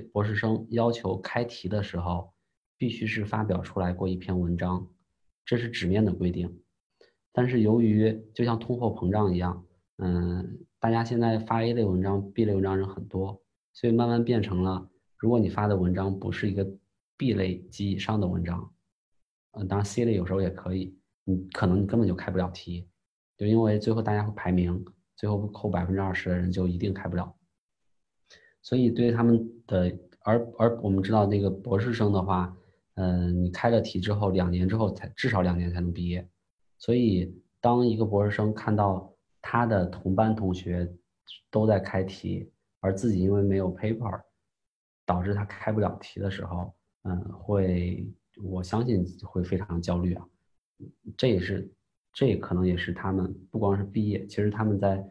[0.00, 2.32] 博士生要求开题的时候。
[2.78, 4.86] 必须是发表出来过一篇文章，
[5.46, 6.60] 这是纸面的规定。
[7.32, 9.64] 但是由于就像通货膨胀一样，
[9.96, 16.70] 嗯，大家现在发 A 类文章、B 类文章人很多，所以慢慢变成了，如果你发的文章不是一个
[17.16, 18.70] B 类及以上的文章，
[19.52, 22.86] 嗯，当然 C 类有时候也可以，你可能你根本就开不了题，
[23.38, 24.84] 就因为最后大家会排名，
[25.16, 27.34] 最后扣百分之二十的人就一定开不了。
[28.66, 32.52] 所以对他们的，而而我们知道那个博士生的话。
[32.98, 36.26] 嗯，你开了题之后，两年之后才至少两年才能毕业，
[36.78, 40.90] 所以当一个博士生看到他的同班同学
[41.50, 42.50] 都在开题，
[42.80, 44.22] 而自己因为没有 paper，
[45.04, 48.10] 导致他开不了题的时候，嗯，会
[48.42, 50.26] 我相信会非常焦虑啊。
[51.18, 51.70] 这也是，
[52.14, 55.06] 这可能也是他们不光是毕业，其实他们在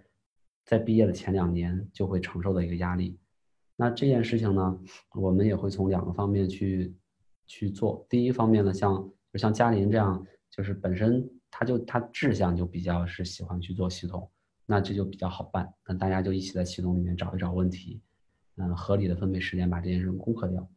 [0.65, 3.15] 在毕业的前两年就会承受的一个压力。
[3.75, 4.79] 那这件事情呢，
[5.13, 6.93] 我们也会从两个方面去。
[7.47, 14.27] 去做第一方面呢，像就像嘉林这样，就是本身他就他志向就比较是喜欢去做系统，
[14.65, 15.71] 那这就比较好办。
[15.87, 18.01] 那大家就一起在系统里面找一找问题，
[18.55, 20.67] 嗯，合理的分配时间把这件事攻克掉。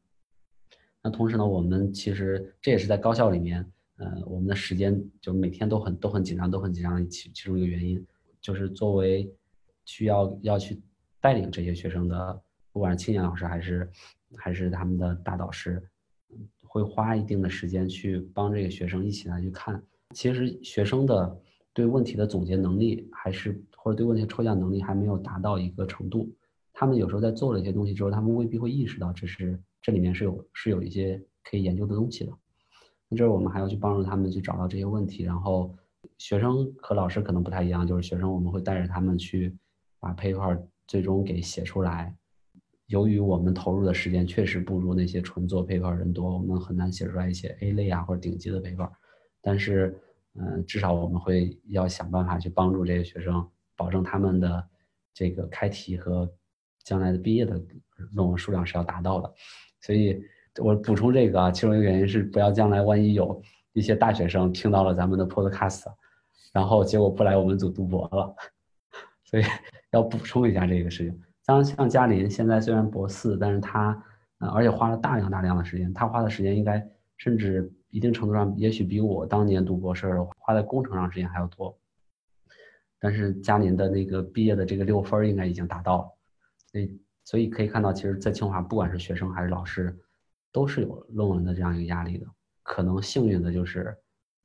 [1.03, 3.65] 那同时呢，我们其实这也是在高校里面，
[3.97, 8.07] 呃，我们的时间就每天都很都很紧张，都很紧张的其其中一个原因，
[8.43, 9.33] 就是作为
[9.87, 10.83] 需要要去
[11.19, 12.43] 带领这些学生的，
[12.79, 13.91] 不管是青年老师还是
[14.37, 15.83] 还是他们的大导师。
[16.63, 19.83] 会花一定的时间去帮这个学生一起来去看，
[20.15, 21.37] 其实学生的
[21.73, 26.31] 对问题的总结能力还是或者对问题抽象能力还没有达到一个程度。
[26.73, 32.33] 他们有时候在做了一些东西之后，他们未必会意识到这是这里面是有是有一些可以研究的东西的。
[33.09, 35.25] 那这我们还要去帮助他们去找到这些问题。
[35.25, 35.75] 然后
[36.19, 39.57] 学生和老师可能不太一样，就是学生我们会带着他们去
[39.99, 42.15] 把 paper 最终给写出来。
[42.89, 48.91] 由于我们投入的时间确实不如那些纯做 paper 人多，我们很难写出来一些 A 类啊或者顶级的 paper。
[49.43, 49.99] 但是，
[50.35, 53.47] 嗯，至少我们会要想办法去帮助这些学生，
[53.77, 54.67] 保证他们的
[55.13, 56.31] 这个开题和
[56.83, 57.61] 将来的毕业的
[58.13, 59.33] 论文数量是要达到的。
[59.81, 60.19] 所以
[60.59, 63.41] 我补充这个啊，其中一个原因是不要将来万一有
[63.75, 65.85] 一些大学生听到了咱们的 podcast，
[66.55, 68.35] 然后结果不来我们组读博了，
[69.25, 69.43] 所以
[69.91, 71.23] 要补充一下这个事情。
[71.49, 74.05] 像像嘉林现在虽然博四，但是他，
[74.37, 81.75] 呃，而且花了大量大量的时间，他花的时间应该甚至一定程度上，也许比我当年读博士花在工程上时间还要多。
[83.01, 86.09] 但是嘉林的那个毕业的这个六分应该已经达到了，
[86.71, 89.99] 所以所以可以看到，其实，在清华不管是学生还是老师，
[90.53, 92.27] 都是有论文的这样一个压力的。
[92.63, 93.97] 可能幸运的就是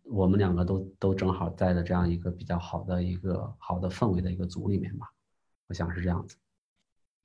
[0.04, 5.06] 我们两个都都正好在的这样一个比较好的一个好的氛围的一个组里面吧，
[5.68, 6.38] 我想是这样子。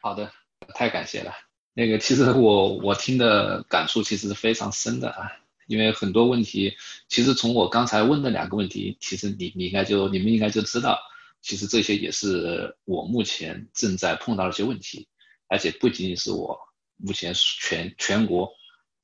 [0.00, 0.32] 好的，
[0.74, 1.32] 太感谢了。
[1.74, 5.30] 那个，其实我我听的感触其实是非常深的啊，
[5.66, 6.76] 因为很多问题，
[7.08, 10.98] 其实从我刚才问的两个问题，其实你你应该就你们应该就知道，
[11.42, 15.08] 其实这些也是我目前正在碰到的一些问题，
[15.48, 16.58] 而且不仅仅是我，
[16.96, 18.52] 目前全全国。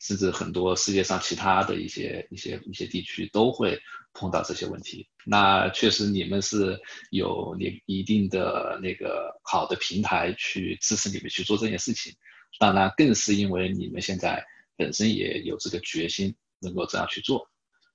[0.04, 3.80] 甚至很多世界上其他的一些一些一些地区都会
[4.12, 5.08] 碰到这些问题。
[5.24, 6.78] 那确实你们是
[7.10, 12.12] 有你一定的那个好的平台去支持你们去做这件事情。
[12.58, 14.44] 当然，更是因为你们现在
[14.76, 17.48] 本身也有这个决心能够这样去做。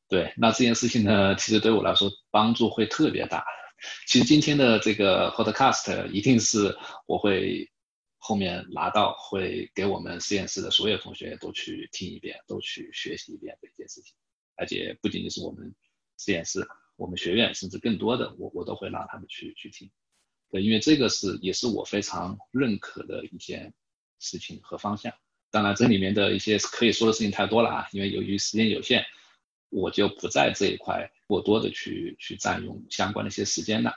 [0.08, 3.45] 对，那这件事情呢，其实对我来说帮助会特别大。
[4.08, 7.69] 其实今天的这个 podcast 一定是我会。
[8.30, 14.13] 后面拿到会给我们实验室的所有同学都去听一遍，都去学习一遍的一件事情，
[14.56, 15.74] 而且不仅仅是我们
[16.20, 16.63] 实验室，
[16.96, 19.89] 我们学院甚至更多的，我我都会让他们去去听。
[20.52, 23.74] 对，因为这个是也是我非常认可的一件
[24.20, 25.12] 事情和方向。
[25.50, 29.04] 当然，这里面的一些可以说的事情太多了啊，因为由于时间有限，
[29.70, 33.92] 我就不在这一块过多的去去占用相关的一些时间了。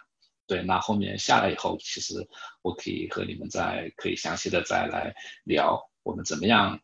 [0.52, 2.28] 对，那后面下来以后，其实
[2.60, 6.78] 我可以和你们再可以详细的再来聊，我们怎么样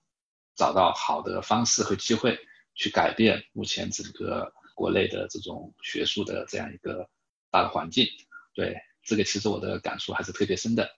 [0.56, 2.38] 找到好的方式和机会
[2.74, 7.10] 去改变目前整个国内的这种学术的这样一个
[7.50, 8.06] 大的环境。
[8.54, 10.88] 对，这个其实我的感触还是特别深的。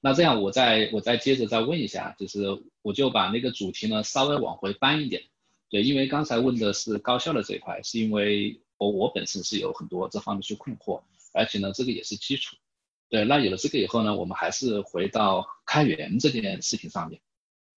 [0.00, 2.40] 那这样，我再我再接着再问一下，就是
[2.80, 5.22] 我就把那个主题呢稍微往回搬一点。
[5.68, 11.02] 对，因为刚才问的是高校的这一块，是因为我我本身是有很多这方面去困惑。
[11.34, 12.56] 而且呢，这个也是基础。
[13.10, 17.20] 对，那有了这个以后呢，我们还是回到开源这件事情上面。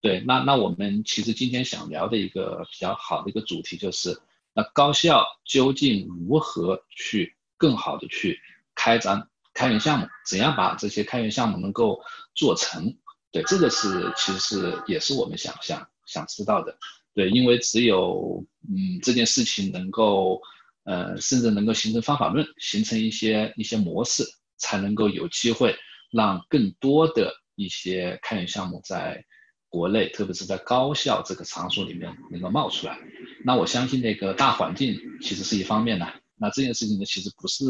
[0.00, 4.20] 对，那那我们其实今天想聊的一个比较好的一个主题就是，
[4.54, 8.40] 那高校究竟如何去更好的去
[8.74, 10.06] 开展开源项目？
[10.26, 12.00] 怎样把这些开源项目能够
[12.34, 12.96] 做成？
[13.30, 16.78] 对，这个是其实是也是我们想想想知道的。
[17.14, 20.40] 对，因为只有嗯这件事情能够。
[20.88, 24.24] 呃，甚至能够形成方法论，形成一些一些模式，
[24.56, 25.76] 才能够有机会
[26.10, 29.22] 让更多的一些开源项目在
[29.68, 32.98] 国内，特别是在高校这个场所里面能够冒出来。
[33.44, 37.64] 那我相信那个大环境其实是一方面的，那这件事情呢，其实不是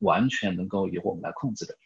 [0.00, 1.76] 完全能够由我们来控制的。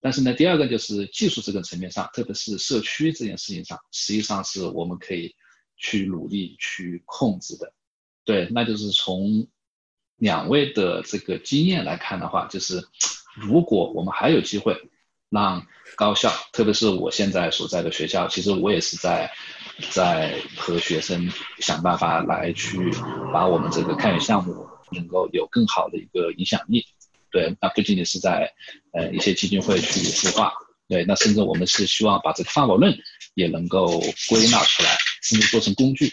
[0.00, 5.36] 但是呢，第二个就是技术这个层面上，特别是社区这件事情上，实际上是我们可以
[5.76, 7.72] 去努力去控制的。
[8.24, 9.46] 对，那就是从。
[10.16, 12.86] 两位的这个经验来看的话，就是
[13.34, 14.76] 如果我们还有机会
[15.30, 19.30] 让高校，特别是我现在所在的学校，其实我也是在
[19.90, 22.78] 在和学生想办法来去
[23.32, 26.86] 把我们这个开源项目能够有更好的一个影响力。
[27.30, 28.52] 对，那不仅仅是在
[28.92, 30.52] 呃一些基金会去孵化，
[30.86, 32.94] 对，那甚至我们是希望把这个方法论
[33.34, 33.86] 也能够
[34.28, 36.12] 归纳出来，甚至做成工具。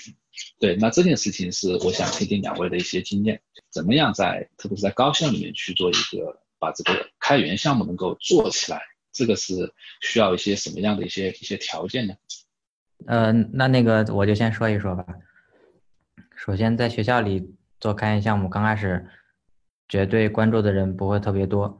[0.59, 3.41] 对，那这件事情是我想听听两位的一些经验，
[3.71, 8.81] 怎么样在特别是在高校里面去做一个把这个开源项目能够做起来，
[9.13, 12.13] 这个是需要一些什么样的一些一些条件呢？
[13.07, 15.05] 呃，那那个我就先说一说吧。
[16.35, 19.07] 首先，在学校里做开源项目，刚开始
[19.87, 21.79] 绝对关注的人不会特别多，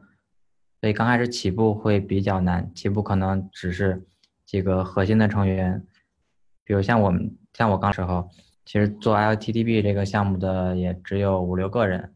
[0.79, 4.07] 所以刚开始起步会比较难，起步可能只是
[4.45, 5.85] 几个核心的成员，
[6.63, 7.35] 比如像我们。
[7.55, 8.29] 像我刚时候，
[8.69, 12.13] 其实做 LTDB 这个项目的也只有五六个人。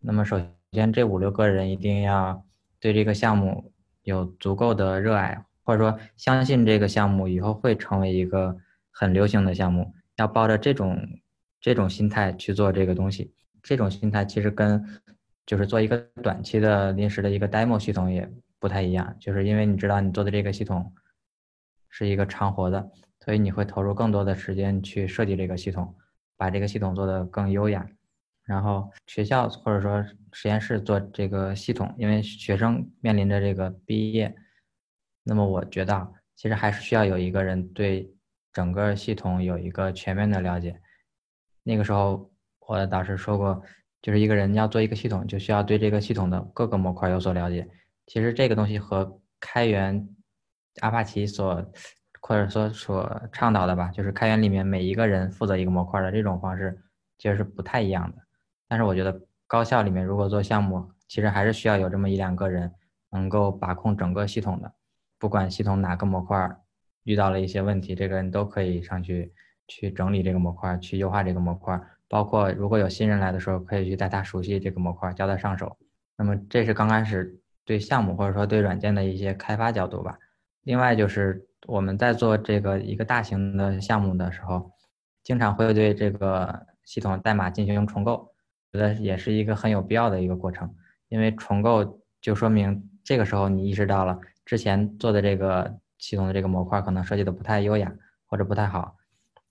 [0.00, 0.40] 那么首
[0.72, 2.42] 先，这五六个人一定要
[2.80, 8.56] 对这个项目有足够的热爱，或者说相信这个项目以后会成为一个
[8.90, 10.98] 很流行的项目，要抱着这种
[11.60, 13.34] 这种心态去做这个东西。
[13.62, 14.82] 这种心态其实跟
[15.44, 18.26] 就是做一个短期的临时的一个 demo 系统也
[18.58, 20.90] 不太一样，就是因为你知道你做的这个系统
[21.90, 22.90] 是一个长活的。
[23.26, 25.92] 所以你会投入更多的时间去设计这个系统，
[26.36, 27.84] 把这个系统做得更优雅。
[28.44, 34.32] 然后学校或者说实验室做这个系统，因为学生面临着这个毕业，
[35.24, 38.08] 那么我觉得其实还是需要有一个人对
[38.52, 40.80] 整个系统有一个全面的了解。
[41.64, 43.60] 那个时候我的导师说过，
[44.00, 47.68] 就是一个人要做一个系统，就需要对这个系统的各个模块有所了解。
[48.06, 50.08] 其实这个东西和开源
[50.78, 51.72] 阿帕奇所
[52.20, 56.78] 或者说所倡导的吧，就是开源里面每一个人负责一个模块的这种方式，
[57.18, 58.18] 其实是不太一样的。
[58.68, 62.72] 但是我觉得高校里面如果做项目，其实还是需要有这么一两个人
[63.10, 64.72] 能够把控整个系统的，
[65.18, 66.56] 不管系统哪个模块
[67.04, 69.32] 遇到了一些问题，这个人都可以上去
[69.68, 71.80] 去整理这个模块，去优化这个模块。
[72.08, 75.76] 包括如果有新人来的时候，可以去带他熟悉这个模块，教他上手。
[76.16, 80.18] 那么这是刚开始对项目或者说对软件的一些开发角度吧。
[80.62, 84.70] 另外就是我们在做这个一个大型的项目的时候，
[85.22, 88.32] 经常会对这个系统代码进行重构，
[88.72, 90.72] 觉得也是一个很有必要的一个过程。
[91.08, 97.92] 因为重构就说明这个时候你意识到了之前做的这个系统的这个模块可能设计的不太优雅
[98.26, 98.96] 或者不太好，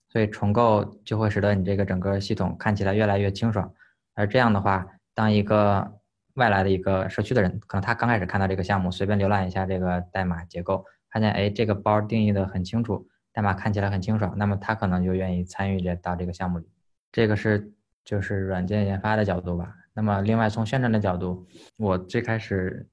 [0.08, 3.72] 所以重构就会使得你这个整个系统看起来越来越清爽。
[4.14, 5.98] 而这样的话，当一个
[6.34, 10.84] 外来的一个社区的人，可能他刚开始看到这个项目，随便浏览一下这个代码结构。
[11.10, 16.66] 发现哎，这个包定义的很清楚，代码看起来很清爽，那么他可能就愿意参与这到这个项目里。
[17.12, 17.72] 这个是
[18.04, 19.74] 就是软件研发的角度吧。
[19.94, 21.46] 那么另外从宣传的角度，
[21.76, 22.86] 我最开始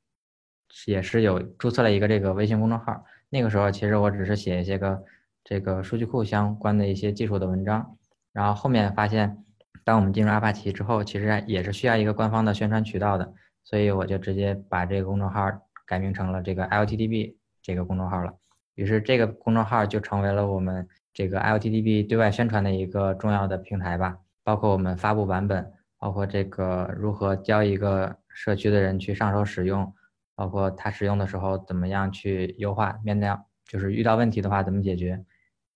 [0.85, 3.03] 也是有注册了一个这个微信公众号。
[3.29, 5.03] 那个时候其实我只是写一些个
[5.43, 7.97] 这个数据库相关的一些技术的文章，
[8.31, 9.43] 然后后面发现
[9.83, 13.33] 当我们进入阿帕奇之后，其实也是需要一个官方的宣传渠道的，
[13.65, 15.49] 所以我就直接把这个公众号
[15.85, 18.31] 改名成了这个 IoTDB 这个公众号了。
[18.75, 29.93] 于是这个公众号就成为了我们这个 IoTDB 对外宣传的一个重要的平台吧，包括我们发布版本，包括这个如何教一个社区的人去上手使用，
[30.35, 33.29] 包括他使用的时候怎么样去优化，面对
[33.67, 35.23] 就是遇到问题的话怎么解决，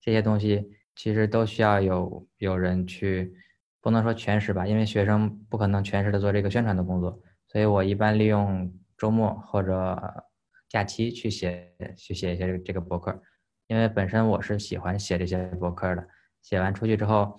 [0.02, 3.32] 这些东西其实都需要有有人去，
[3.80, 10.24] 不能说全时吧，因为学生不可能全时的做这个宣传的工作，所以我一般利用周末或者。
[10.70, 13.22] 假期去写去写一些这个博客，
[13.68, 16.08] 因为本身我是喜欢写这些博客的。
[16.42, 17.38] 写完出去之后，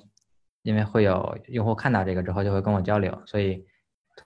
[0.62, 3.64] 因为会有用户看到这个之后就会跟我交流，所以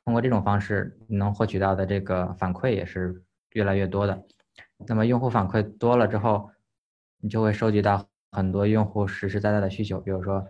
[0.05, 3.23] 通过这种方式能获取到的这个反馈也是
[3.53, 4.25] 越来越多的。
[4.89, 6.51] 那么用户反馈多了之后，
[7.21, 10.45] 你就会收集到很多用户实实在在的需求，比如说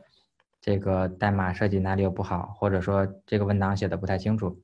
[0.61, 4.63] 这个代码设计哪里有不好，或者说这个文档写的不太清楚。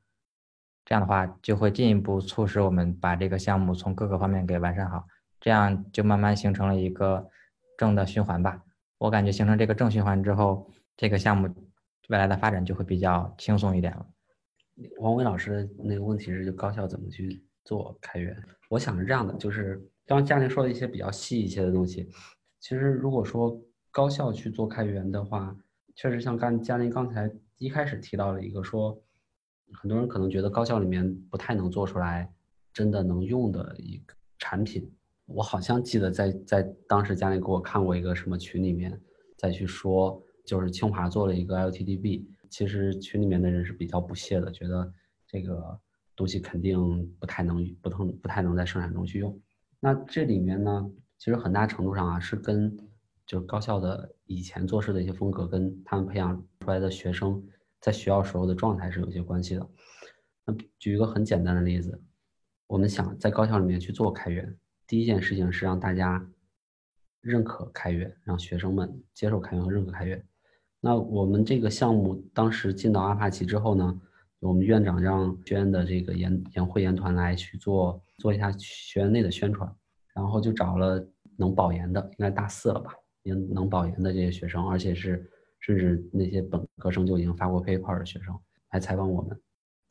[0.89, 5.07] 这样的话，就会进一步促使我们把这个项目从各个方面给完善好，
[5.39, 7.28] 这样就慢慢形成了一个
[7.76, 8.62] 正的循环吧。
[8.97, 11.47] 我感觉形成这个正循环之后，这个项目
[12.09, 14.07] 未来的发展就会比较轻松一点了。
[15.01, 18.34] 王伟老师那个问题是，就高校怎么去做开源？
[18.70, 19.76] 我想是这样的，就是
[20.07, 22.09] 刚刚嘉玲说了一些比较细一些的东西。
[22.61, 23.61] 其实如果说
[23.91, 25.55] 高校去做开源的话，
[25.95, 28.99] 确实像刚嘉玲刚才一开始提到了一个说。
[29.72, 32.32] 很多人可能觉得高校里面不太能做出来
[32.72, 34.90] 真的能用的一个产品。
[35.26, 38.98] 我好像记得在在当时家里给我看过一个什么群里面
[39.36, 44.90] 再去说，就是清华做了一个 LTDB，其实群里面的人是比较不屑的，觉得
[45.26, 45.78] 这个
[46.16, 49.38] 东西肯定不太能不能不太能在生产中去用。
[49.80, 52.74] 那这里面呢，其实很大程度上啊是跟
[53.26, 57.42] 就是高校的以前做事的一些风格，跟他们培养出来的学生。
[57.80, 59.68] 在学校时候的状态是有些关系的。
[60.44, 62.02] 那举一个很简单的例子，
[62.66, 64.56] 我们想在高校里面去做开源，
[64.86, 66.26] 第一件事情是让大家
[67.20, 70.24] 认可开源，让学生们接受开源和认可开源。
[70.80, 74.00] 那我们这个项目当时进到阿帕奇之后呢，
[74.40, 79.70] 我们院长让学院的这个研研会研团来去做做一下学院内的宣传，
[80.14, 81.06] 然后就找了
[81.36, 85.30] 能保研的，应该大四了吧，能能保研的这些学生，而且是。
[85.68, 88.34] 甚至那些本科生就已经发过 paper 的学生
[88.70, 89.38] 来采访我们，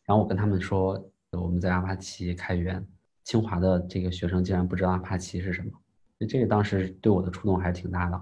[0.05, 0.99] 然后我跟他们说
[1.31, 2.83] 我们在阿帕奇开源，
[3.23, 5.71] 清华的这个学生竟然不知道阿帕奇是什么，
[6.27, 8.19] 这个当时对我的触动还是挺大的。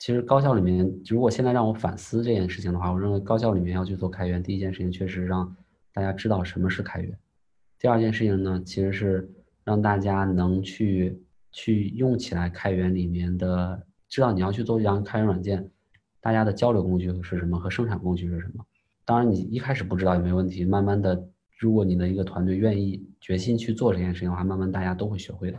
[0.00, 5.56] 其实高校里面，如果现在让我反思这件事情的话，我认为高校里面要去做开源，第一件事情确实让
[5.92, 7.16] 大家知道什么是开源，
[7.78, 9.30] 第二件事情呢，其实是
[9.62, 11.16] 让大家能去
[11.52, 15.70] 去用起来开源里面的，知道你要去做这样开源软件。
[16.20, 18.64] 大家的交流工具是什么和生产工具是什么？
[19.04, 20.64] 当然，你一开始不知道也没问题。
[20.64, 25.58] 慢慢的，如果你的一个团队愿意决心去做这件事情的话，慢慢大家都会学会的。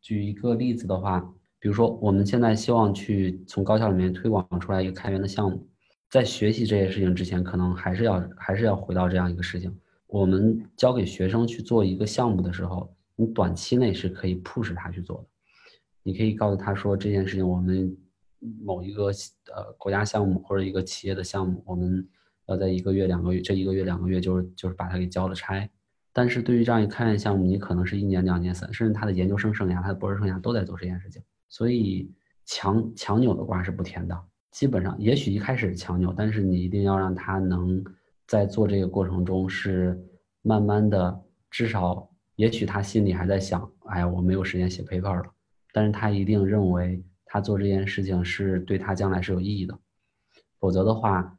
[0.00, 1.20] 举一个例子的话，
[1.60, 5.64] 比如说我们现在希望去从高校里面推广出来一个开源的项目，
[6.10, 9.72] 在学习这些事情之前，可能还是要还是要回到这样一个事情：
[10.08, 15.24] 我们交给学生去做一个项目的时候，你短期内是可以 push 他去做的。
[16.02, 17.96] 你可以告诉他说这件事情我们。
[18.64, 19.06] 某一个
[19.54, 22.06] 呃国家项目或者一个企业的项目，我们
[22.46, 25.68] 要在一个月两个月，这一个月两个月就是就是把它给交了差。
[26.12, 31.22] 但是对于这样一个开源项目，你可能是一年两年三，甚至他的研究生生涯、他的博士生涯都在做这件事情。
[31.48, 32.12] 所以
[32.44, 34.18] 强强扭的瓜是不甜的。
[34.50, 37.84] 基本上，也许一开始强扭，但是你一定要让他能
[38.26, 40.00] 在做这个过程中是
[40.42, 41.20] 慢慢的，
[41.50, 45.30] 至少也许他心里还在想，哎呀，我没有时间写 paper 了，
[45.72, 47.02] 但是他一定认为。
[47.30, 49.78] 他做这件事情是对他将来是有意义的，
[50.58, 51.38] 否则的话，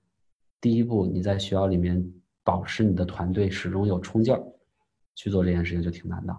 [0.62, 2.14] 第一步你在学校里面
[2.44, 4.40] 保持你的团队始终有冲劲儿，
[5.16, 6.38] 去做这件事情就挺难的。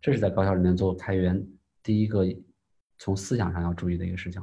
[0.00, 1.44] 这是在高校里面做开源
[1.82, 2.24] 第一个
[2.96, 4.40] 从思想上要注意的一个事情。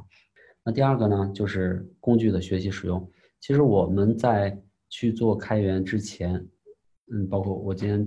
[0.62, 3.10] 那第二个呢，就是工具的学习使用。
[3.40, 4.60] 其实我们在
[4.90, 6.34] 去做开源之前，
[7.10, 8.06] 嗯，包括我今天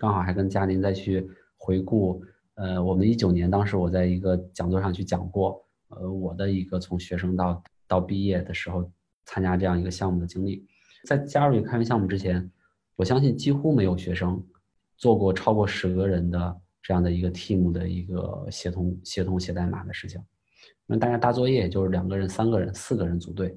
[0.00, 2.24] 刚好还跟嘉林再去回顾。
[2.58, 8.90] 呃，我们一九年当时我在一个讲座上去讲过，呃，我的一个从学生到到毕业的时候
[9.24, 10.66] 参加这样一个项目的经历。
[11.04, 12.50] 在加入开源项目之前，
[12.96, 14.44] 我相信几乎没有学生
[14.96, 20.20] 做过超过十个人的这样的一个 team 的一个协同协同写代码的事情。
[20.84, 23.56] 那大家大作业也就是两个人、三个人、四个人组队，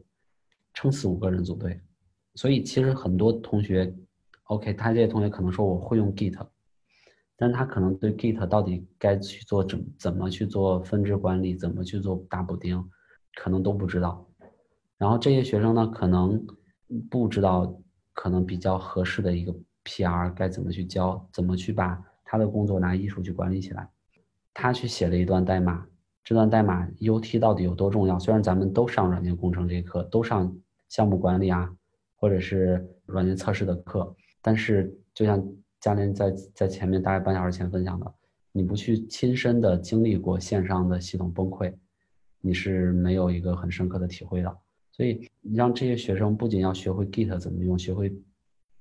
[0.76, 1.82] 撑死五个人组队。
[2.36, 3.92] 所以其实很多同学
[4.44, 6.38] ，OK，他这些同学可能说我会用 Git。
[7.42, 12.88] 但他可能对 Git 到底该去做怎怎么去做分支管理，怎么去做大补丁，
[13.34, 14.24] 可能都不知道。
[15.00, 16.46] 然后这些学生呢，可能
[17.10, 17.82] 不知道
[18.14, 19.52] 可能比较合适的一个
[19.84, 23.90] PR 该怎么去教，怎么去把他的工作拿艺术去管理起来。
[24.54, 25.88] 他去写了一段代码，
[26.24, 28.20] 这段代码 UT 到底有多重要？
[28.20, 30.56] 虽然咱们都上软件工程这课，都上
[30.90, 31.74] 项目管理啊，
[32.18, 35.44] 或者是软件测试的课，但是就像
[35.82, 38.14] 嘉林在在前面大概半小时前分享的，
[38.54, 41.74] 你不去亲身的经历过线上的系统崩溃，
[42.40, 44.58] 你是没有一个很深刻的体会的。
[44.92, 48.16] 所以你让这些学生不仅要学会 Git 怎么用，学会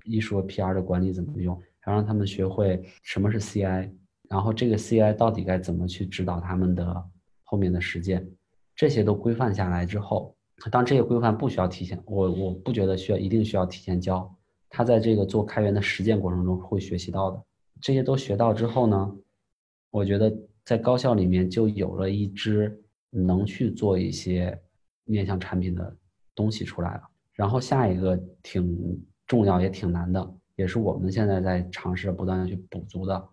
[0.04, 3.90] 艺术 PR 的管理怎么用，还让他们学会什么是 CI。
[4.28, 7.04] 然后这个 CI 到底该怎么去指导他们的
[7.44, 8.28] 后面的实践，
[8.76, 10.36] 这些都规范下来之后，
[10.70, 14.32] 当这些规范不需要提前，我我不觉得需要一定需要提前教，
[14.70, 17.42] 他在这个做开源的实践过程中会学习到的。
[17.80, 19.16] 这些都学到之后呢，
[19.90, 24.58] 我觉得在高校里面就有了一支能去做一些
[25.04, 25.96] 面向产品的
[26.34, 27.02] 东西出来了。
[27.32, 33.28] 然后下一个挺重要也挺难的，也是我们现在在尝试不断的去补足的。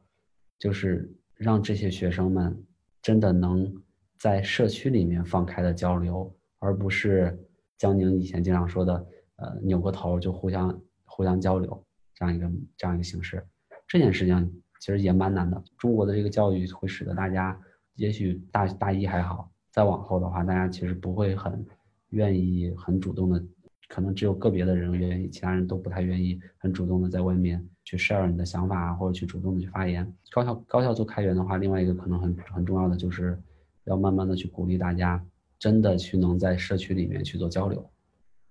[0.57, 2.57] 就是让这些学生们
[3.01, 3.71] 真的能
[4.17, 7.37] 在社区里面放开的交流，而不是
[7.77, 10.81] 江宁以前经常说的，呃，扭个头就互相
[11.17, 12.47] 互相交流这样一个
[12.77, 13.43] 这样一个形式。
[13.87, 15.59] 这件事情其实也蛮难的。
[15.79, 17.59] 中国的这个教育会使得大家，
[17.95, 21.65] 也许大大一还好，再往后的话，大家其实不会很
[22.11, 23.43] 愿意很主动的，
[23.89, 27.67] 可能只有个别的人愿意，其他人都不太愿意很主动的在外面。
[27.83, 30.13] 去 share 你的想法啊，或者去主动的去发言。
[30.31, 33.41] 高校高校做开源的话，另外一个可能很很重要的就是，
[33.85, 35.25] 要慢慢的去鼓励大家，
[35.57, 37.89] 真的去能在社区里面去做交流，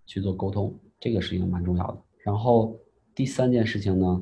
[0.06, 2.02] 去做沟通，这个是一个蛮重要的。
[2.26, 2.76] 然后
[3.14, 4.20] 第三件事情呢，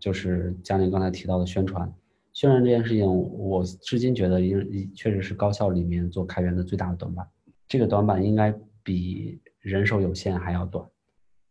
[0.00, 1.86] 就是嘉玲刚才提到的宣传。
[2.32, 7.28] 宣传这件事情，我至今觉得应确实是高校里面做开源的最大的短板。
[7.68, 10.82] 这个短板应该比人手有限还要短。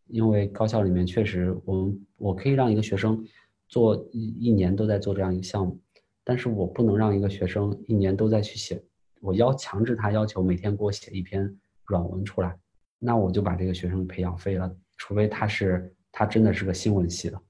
[0.08, 3.24] 因为高校里面确实，我们我可以让一个学生
[3.68, 5.80] 做一一年都在做这样一个项目，
[6.24, 8.84] 但是我不能让一个学生一年都在去写，
[9.22, 12.58] 我要强制他要求每天给我写一篇软文出来，
[12.98, 14.76] 那我就把这个学生培养废了。
[15.02, 17.42] 除非他是他真的是个新闻系的，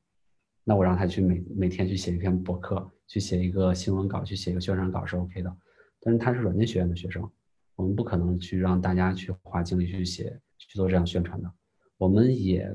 [0.63, 5.53] 那我让他去每每天去写一篇博客，去写一个新闻稿，去写一个宣传稿是 OK 的。
[5.99, 7.29] 但是他是软件学院的学生，
[7.75, 11.51] 我们不可能去让大家去花精力去写去做这样宣传的。
[11.97, 12.71] 我们也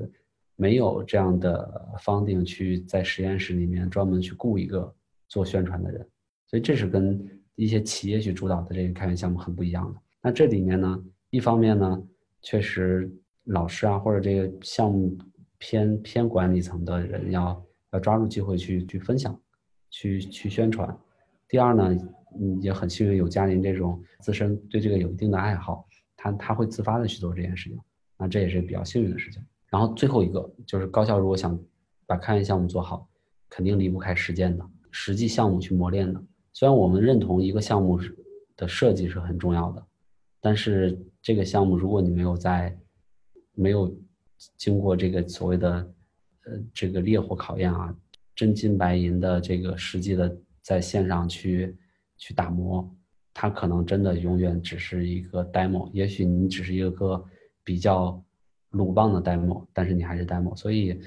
[0.55, 4.95] 没有这样的方定去在实验室里面专门去雇一个
[5.27, 6.07] 做宣传的人，
[6.45, 9.99] 所以这是跟一些企业去主导的这个开源项目很不一样的。
[10.21, 11.99] 那这里面呢，一方面呢，
[12.43, 13.11] 确实
[13.47, 15.17] 老师啊或者这个项目
[15.57, 19.39] 偏偏管理层的人要要抓住机会去去分享，
[19.89, 20.97] 去去宣传。
[21.47, 21.95] 第二呢，
[22.39, 27.79] 嗯，也很幸运有嘉林这种自身对这个有一定的爱好，他他会自发的去做这件事情。
[28.17, 29.41] 那这也是比较幸运的事情。
[29.69, 31.57] 然后最后一个就是高校如果想
[32.05, 33.07] 把开源项目做好，
[33.49, 36.21] 肯定离不开实践的实际项目去磨练的。
[36.53, 37.99] 虽然我们认同一个项目
[38.55, 39.85] 的设计是很重要的，
[40.41, 42.77] 但是这个项目如果你没有在
[43.57, 43.93] 没有
[44.55, 45.69] 经过这个所谓的
[46.45, 47.93] 呃这个烈火考验啊，
[48.33, 51.75] 真金白银的这个实际的在线上去
[52.17, 52.89] 去打磨，
[53.33, 55.89] 它可能真的永远只是一个 demo。
[55.91, 57.25] 也许你只是一个。
[57.67, 58.23] 比较
[58.69, 60.97] 鲁棒的 demo，但是你还是 demo，所以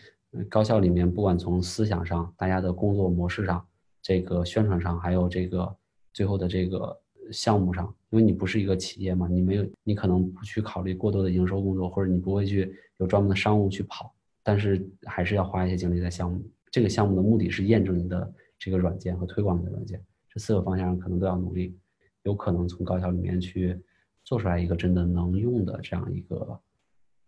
[0.46, 3.66] 高校里面不管从思想上、大家的工作模式上、
[4.02, 5.74] 这个宣传上，还有这个
[6.12, 6.94] 最后的这个
[7.32, 16.42] 项目上，因为你不是一个企业嘛，你没有，你可能不去考虑过多的营收工作，或者你不会去有专门的商务去跑，但是还是要花一些精力在项目。
[16.70, 21.76] 这个项目的目的是验证你的这个软件和推广你的软件，这四个方向上可能都要努力，
[22.22, 23.78] 有可能从高校里面去。
[24.22, 26.60] 做出来一个真的能用的这样一个，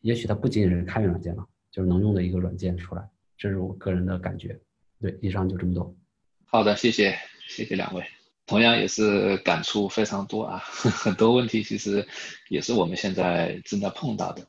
[0.02, 3.02] 也许它不仅仅是开源软件了，就是能用的一个软件出来，
[3.36, 4.60] 这是我个人的感觉。
[5.00, 5.92] 对，以上就这么多。
[6.44, 7.16] 好的，谢谢，
[7.48, 8.04] 谢谢两位，
[8.46, 12.06] 同样也是感触非常多啊， 很多问题其实
[12.48, 14.46] 也是我们现在正在碰到的。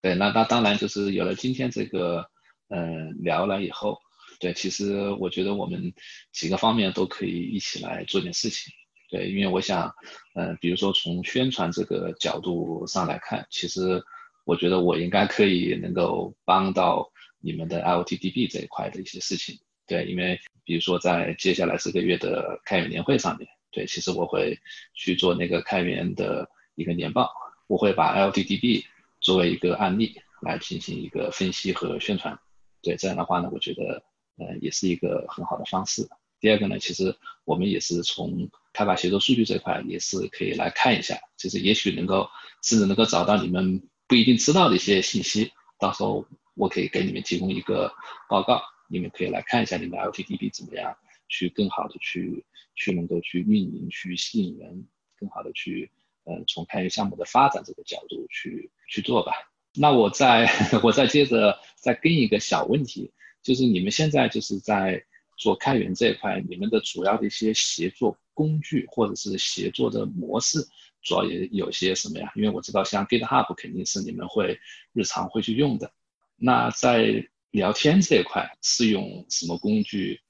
[0.00, 2.24] 对，那那当然就是有了今天这个
[2.68, 3.98] 嗯聊了以后，
[4.40, 5.92] 对，其实我觉得我们
[6.32, 8.72] 几个方面都可以一起来做点事情。
[9.10, 9.92] 对，因为我想，
[10.34, 14.02] 嗯，比如说从宣传这个角度上来看，其实
[14.44, 17.10] 我觉得我应该可以能够帮到
[17.40, 19.58] 你们的 IoTDB 这一块的一些事情。
[19.86, 24.60] 对，因为比如说在接下来这个月的开源年会上面，对，其实我会
[24.92, 27.32] 去做那个开源的一个年报，
[27.68, 28.84] 我会把 L T D B
[29.18, 32.38] 作为一个案例来进行一个分析和宣传。
[32.82, 34.02] 对，这样的话呢，我觉得，
[34.36, 36.06] 呃，也是一个很好的方式。
[36.38, 37.16] 第二个呢，其实
[37.46, 42.28] 我们也是从开发协作数据这块也是可以来看一下，其实也许能够
[42.62, 47.90] 甚至能够找到你们不一定知道的一些信息，到时候我可以给你们提供一个
[48.28, 50.96] 报告，你们可以来看一下你们的 LTDB 怎么样，
[51.28, 54.86] 去更好的去去能够去运营，去吸引人，
[55.16, 55.90] 更好的去
[56.24, 59.32] 呃从开源项目的发展这个角度去去做吧。
[59.74, 60.50] 那我再
[60.82, 63.12] 我再接着再跟一个小问题，
[63.42, 65.04] 就是你们现在就是在
[65.36, 70.66] 做开源这一块，你们的主要的一些协作工具或者是协作的模式，
[71.02, 72.32] 主要也有些什么呀？
[72.34, 74.58] 因为我知道像 GitHub 肯定是你们会
[74.92, 75.92] 日常会去用的。
[76.34, 80.20] 那在聊天这一块是用什么工具？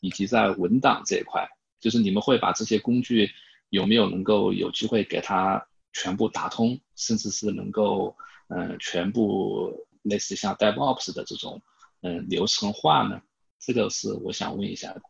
[0.00, 1.48] 以及在文档这一块，
[1.80, 3.30] 就是你们会把这些工具
[3.70, 8.16] 有没有能够有机会给它全部打通，甚至是能够。
[8.48, 9.72] 嗯，全部
[10.02, 11.60] 类似像 DevOps 的这种
[12.02, 13.20] 嗯流程化呢，
[13.58, 15.02] 这个是我想问一下的。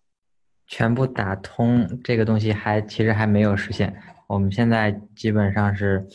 [0.67, 3.95] 全部打通这个东西还其实还没有实现。
[4.27, 6.09] 我们现在基本上是，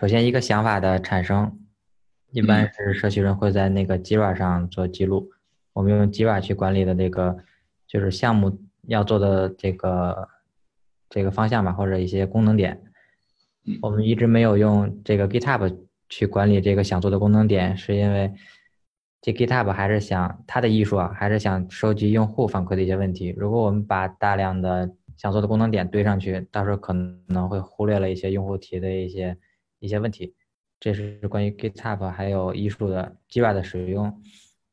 [0.00, 1.60] 首先一个想法的产生，
[2.32, 5.30] 一般是社区人会在那个 Jira 上做记录，
[5.72, 7.36] 我们用 Jira 去管理的这个
[7.86, 10.28] 就是项目要做的这个
[11.08, 12.82] 这个方向吧，或者一些功能点。
[13.82, 15.76] 我们一直没有用这个 GitHub。
[16.10, 18.32] 去管理这个想做的功能点，是因为
[19.20, 23.34] 这 GitHub 还是想它的艺术啊，还是想收集用户反馈的一些问题。
[23.36, 29.36] 如果我们把大量的想做的功能点堆上去，到时候可能会忽略了一些用户提的一些
[29.80, 30.34] 一些问题。
[30.80, 34.22] 这是关于 GitHub 还有艺术的 Jira 的使用。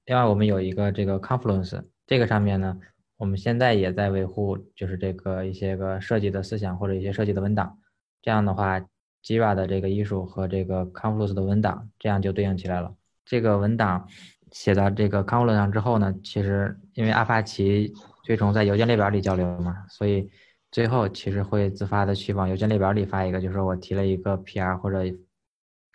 [0.05, 2.77] 另外，我们有一个这个 Confluence，这个上面呢，
[3.17, 7.77] 我们现在也在维护，就是这个一些个设计的思想或者一些设计的文档。
[8.21, 8.85] 这样的话。
[9.27, 12.93] Jira 的这个艺术和这个 Confluence 的文档，这样就对应起来了。
[13.25, 14.07] 这个文档
[14.51, 17.91] 写到这个 Confluence 上之后呢，其实因为阿帕奇
[18.23, 20.29] 最终在邮件列表里交流嘛，所以
[20.69, 24.99] 最后其实会自发的去往邮件列表里发一个，就是我提了一个 PR 或者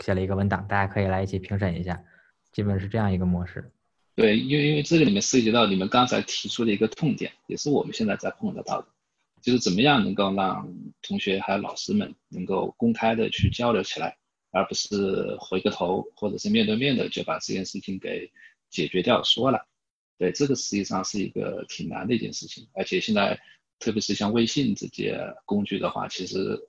[0.05, 2.03] 写了一个文档，大家可以来一起评审一下，
[2.53, 3.71] 基本是这样一个模式。
[4.17, 8.89] 对，因为因为这个里面涉及到你们刚才提出的一个痛点，也是我们现在在碰得到的。
[9.41, 10.71] 就是怎么样能够让
[11.01, 14.19] 同学还有老师们能够公开的去交流起来，
[14.51, 18.31] 而不是回个头或者是面对面的就把这件事情给
[18.69, 19.67] 解决掉说了。
[20.19, 23.41] 对，这个实际上是一个挺难的一件事情，而且现在
[23.79, 26.61] 特别是像微信这些工具的话，其实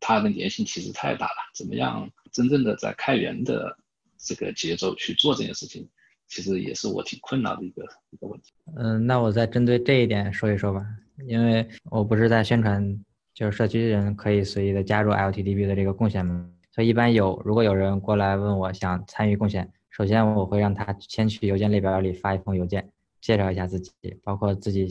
[0.00, 1.52] 它的粘性其实太大了。
[1.54, 3.74] 怎么样真正的在开源的
[4.18, 5.88] 这个节奏去做这件事情，
[6.28, 8.52] 其实也是我挺困扰的一个一个问题。
[8.76, 10.84] 嗯，那我再针对这一点说一说吧。
[11.26, 24.86] 因为我不是在宣传，就是社区人可以随意的加入 LTDB 的这个贡献嘛，所以一般有如果有人过来问我想参与贡献，首先我会让他先去邮件列表里发一封邮件，介绍一下自己，包括自己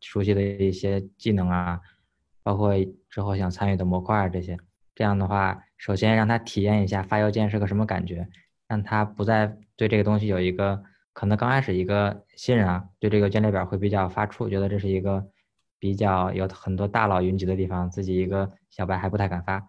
[0.00, 1.80] 熟悉的一些技能啊，
[2.42, 2.74] 包括
[3.08, 4.58] 之后想参与的模块啊这些。
[4.94, 8.28] 这样的话，首先让他体验一下发邮件是个什么感觉，
[8.68, 10.80] 让他不再对这个东西有一个
[11.12, 15.28] 可能刚开始一个新人啊，对这个邮件列表会比较发怵，觉得这是一个。
[15.82, 19.66] 比较有很多大佬云集的地方，自己一个小白还不太敢发。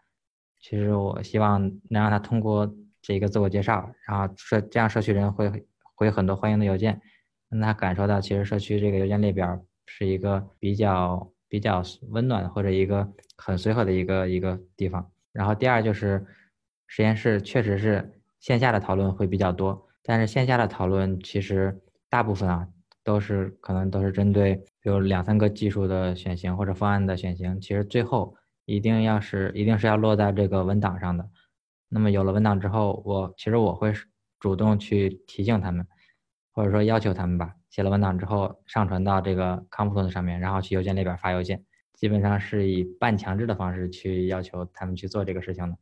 [0.62, 1.60] 其实我希望
[1.90, 7.02] 能让他通过这一个自我介绍，然后社这样社区人会回很多欢迎的邮件，
[7.50, 15.10] 让他感受到其实社区这个邮件列表是一个比较比较温暖或者一个很随和的一个一个地方。
[15.34, 16.26] 然后第二就是
[16.88, 22.70] 实验室确实是线下的讨论会比较多，但是线下的讨论其实大部分啊。
[23.06, 31.30] 都是可能都是针对，比如两三个技术的选型或者方案的选型，其实最后一定要是一定是要落在这个文档上的。
[31.90, 33.92] 那么有了文档之后，我其实我会
[34.40, 35.86] 主动去提醒他们，
[36.54, 41.66] 或者说要求他们吧，写了文档之后上传到这个 Confluence 上面，然后去邮件列表发邮件，
[42.04, 45.78] 基本上是以半强制的方式去要求他们去做这个事情的。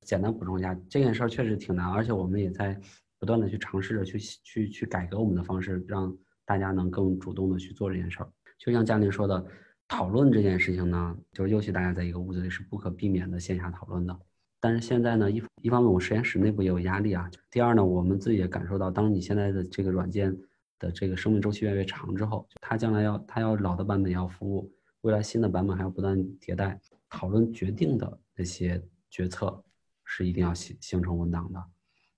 [0.00, 2.76] 简单补充一下，这件事儿确实挺难，而且我们也在
[3.16, 6.12] 不断的去尝试着去去去改革我们的方式，让。
[6.44, 9.46] 大家能更主动的去做这件事儿，就像嘉玲说的，
[9.86, 14.18] 讨论这件事情呢，就是尤其大家在一个屋子里是不可避免的线下讨论的。
[14.58, 20.36] 但是现在呢，一一方面我实验室内部也有压力啊，第二呢，我们自己也感受到，当你现在的这个软件
[20.80, 24.68] 的这个生命周期越来越长之后，它将来要它要老的版本要服务，
[25.02, 29.62] 未来新的版本还要不断迭代，讨论决定的那些决策
[30.04, 31.62] 是一定要形形成文档的。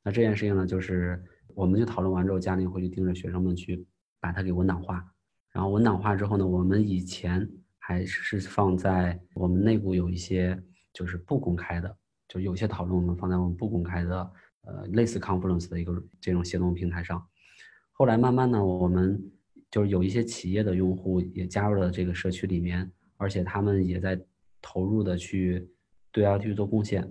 [0.02, 3.86] 那这件事情呢，就是我们就讨论完之后，嘉玲会去盯着学生们去。
[4.20, 5.06] 把它给文档化，
[5.52, 7.46] 然后文档化之后呢，我们以前
[7.78, 10.58] 还是放在我们内部有一些
[10.94, 11.94] 就是不公开的，
[12.26, 14.32] 就有些讨论我们放在我们不公开的，
[14.62, 17.22] 呃，类似 Confluence 的一个这种协同平台上。
[17.92, 19.22] 后来慢慢呢，我们
[19.74, 24.16] 就是有一些企业的用户也加入了这个社区里面，而且他们也在
[24.62, 25.68] 投入的去
[26.12, 27.04] 对 l t 做贡献。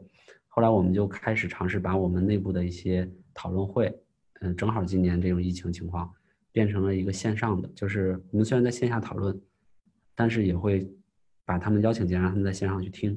[0.47, 3.93] 后来我们就开始尝试把我们内部的一些讨论会
[4.39, 6.09] 嗯，正好今年这种疫情情况，
[6.53, 9.38] 变成了一个线上的，就是我们虽然在线下讨论，
[10.16, 10.89] 但是也会
[11.43, 13.09] 把他们邀请进来，让他们在线上去听。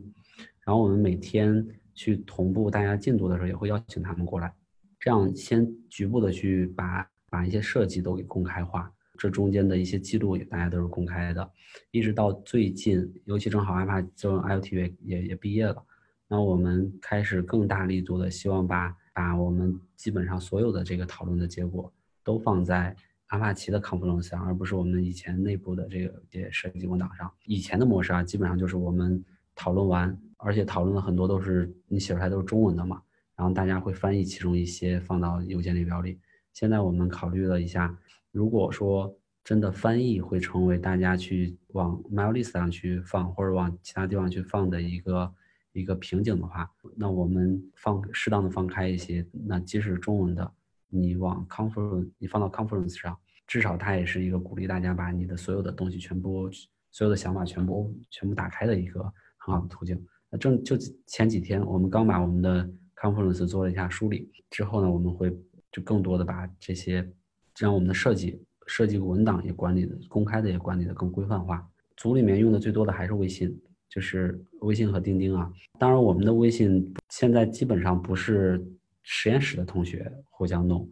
[0.64, 4.52] 然后我们每天去同步大家进度的时候，也会邀请他们过来，
[4.98, 11.50] 这样先局部的去把把一些设计都给公开化，这中间的一些记录也大家都是公开的，
[11.90, 15.82] 一直到最近，尤其正好 iPad 就 IoT 也也也毕业了，
[16.28, 21.92] 那我们开始更大力度的希望把把我们基本上所有的这个讨论的结果
[22.22, 22.94] 都放在
[23.26, 27.30] 阿帕奇的 Confluence 上，而不是我们以前内部的这个也设计文档上。
[27.44, 30.16] 以前的模式啊，基本上就是我们讨论完。
[30.38, 33.00] 而且讨论的很多都是你写出来都是中文的嘛，
[33.34, 36.20] 然后大家会翻译其中一些放到邮件列表里。
[36.52, 37.98] 现在我们考虑了一下，
[38.36, 45.34] 如果说真的翻译会成为大家去往 MailList 上去放或者往其他地方去放的一个
[45.72, 49.26] 一个瓶颈的话，那我们放适当的放开一些。
[49.46, 50.52] 那即使中文的，
[50.90, 53.16] 你往 Conference 你放到 Conference 上，
[53.46, 56.50] 至少它也是一个鼓励大家把你的所有的东西全部
[56.90, 59.02] 所有的想法全部全部打开的一个
[59.38, 59.98] 很好的途径。
[60.28, 60.76] 那正就
[61.06, 65.34] 前几天，我们刚把我们的 conference 做了一下梳理，之后呢，我们会
[65.72, 67.10] 就更多的把这些，
[67.58, 71.66] 让我们的设计设计文档也管理的公开的也管理的更规范化。
[71.96, 75.50] 组里面用的最多的还是微信，就是微信和钉钉啊。
[75.78, 78.62] 当然，我们的微信现在基本上不是
[79.02, 80.86] 实验室的同学互相弄，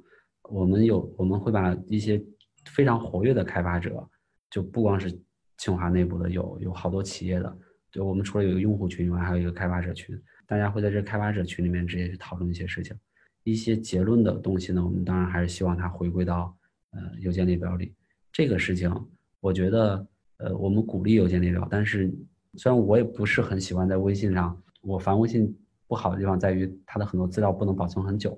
[0.44, 2.22] 我们有我们会把一些
[2.66, 4.08] 非常活跃的开发者，
[4.50, 5.12] 就不光是
[5.58, 7.58] 清华内部的，有有好多企业的。
[7.92, 12.96] 就我们除了有一个用户群以外，还有一个开发者群，大家会在这开发者群里面直接去讨论一些事情，
[13.44, 16.56] 一些结论的东西呢，我们当然还是希望它回归到
[16.90, 17.94] 呃邮件列表里。
[18.32, 18.92] 这个事情，
[19.38, 20.06] 我觉得
[20.38, 22.12] 呃我们鼓励邮件列表，但是
[22.54, 28.36] 虽然我也不是很喜欢在微信上，我烦微信不好的地方在于它的很多资料不能保存很久，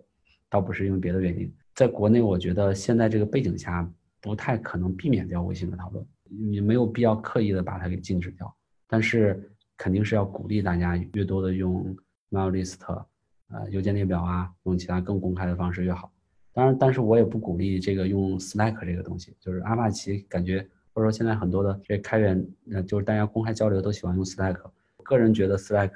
[0.50, 1.50] 倒不是因为别的原因。
[1.74, 3.88] 在国内，我觉得现在这个背景下
[4.20, 8.52] 不太可能避免掉微信的讨论，你没有必要刻意的把它给禁止掉。
[8.88, 11.96] 但是肯定是要鼓励大家越多的用
[12.30, 13.06] MailList，
[13.48, 16.10] 呃，邮件列表啊，用其他更公开的方式越好。
[16.52, 24.56] 当然，但是我也不鼓励这个用 Slack 这个东西，就是阿帕奇感觉或者说现在很多的这开源，呃，就是大家公开交流都喜欢用 Slack。
[25.02, 25.92] 个人觉得 Slack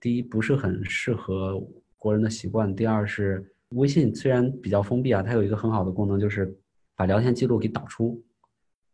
[0.00, 1.60] 第一不是很适合
[1.96, 6.56] 国人的习惯，第二是微信虽然比较封闭啊，它有一个很好的功能就是
[6.94, 8.22] 把聊天记录给导出。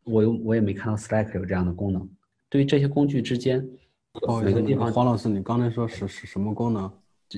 [0.05, 2.09] 我又我也没看到 Slack 有这样的功能。
[2.49, 3.69] 对于这些工具之间，
[4.29, 6.91] 哦每个地方，黄老师，你刚才说是是什么功能？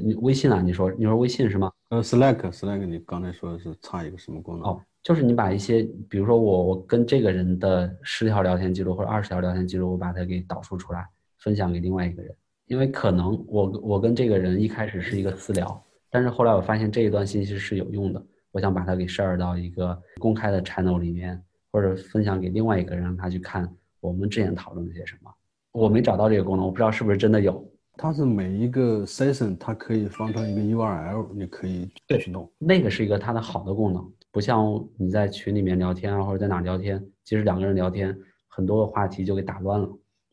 [0.03, 0.61] 你微信啊？
[0.61, 1.71] 你说你说微信是吗？
[1.91, 4.69] 呃，Slack，Slack，你刚才说的是差一个什么功能？
[4.69, 11.07] 哦，就是你把一些，比如说我我跟这个人的十条聊天记录或者二十条聊天记录，我把它给导出出来，
[11.39, 12.35] 分享给另外一个人。
[12.67, 21.41] 因为可能我我跟这个人一开始是一个私聊，但是后来我发现这一段信息是有用的，我想把它给 share 到一个公开的 channel 里面，
[21.71, 23.71] 或者分享给另外一个人，让他去看。
[24.01, 25.31] 我们之前讨论了些什么？
[25.73, 27.67] 我没找到这个功能，我不知道是不是真的有。
[27.97, 31.89] 它是每一个 session，它可以放成一个 URL，你可以
[32.21, 32.51] 去弄。
[32.59, 38.17] 那个是一个它的好的功能，不像你在群里面聊天啊，或者在哪聊天，其实两个人聊天，
[38.49, 39.89] 很多的话题就给打乱了。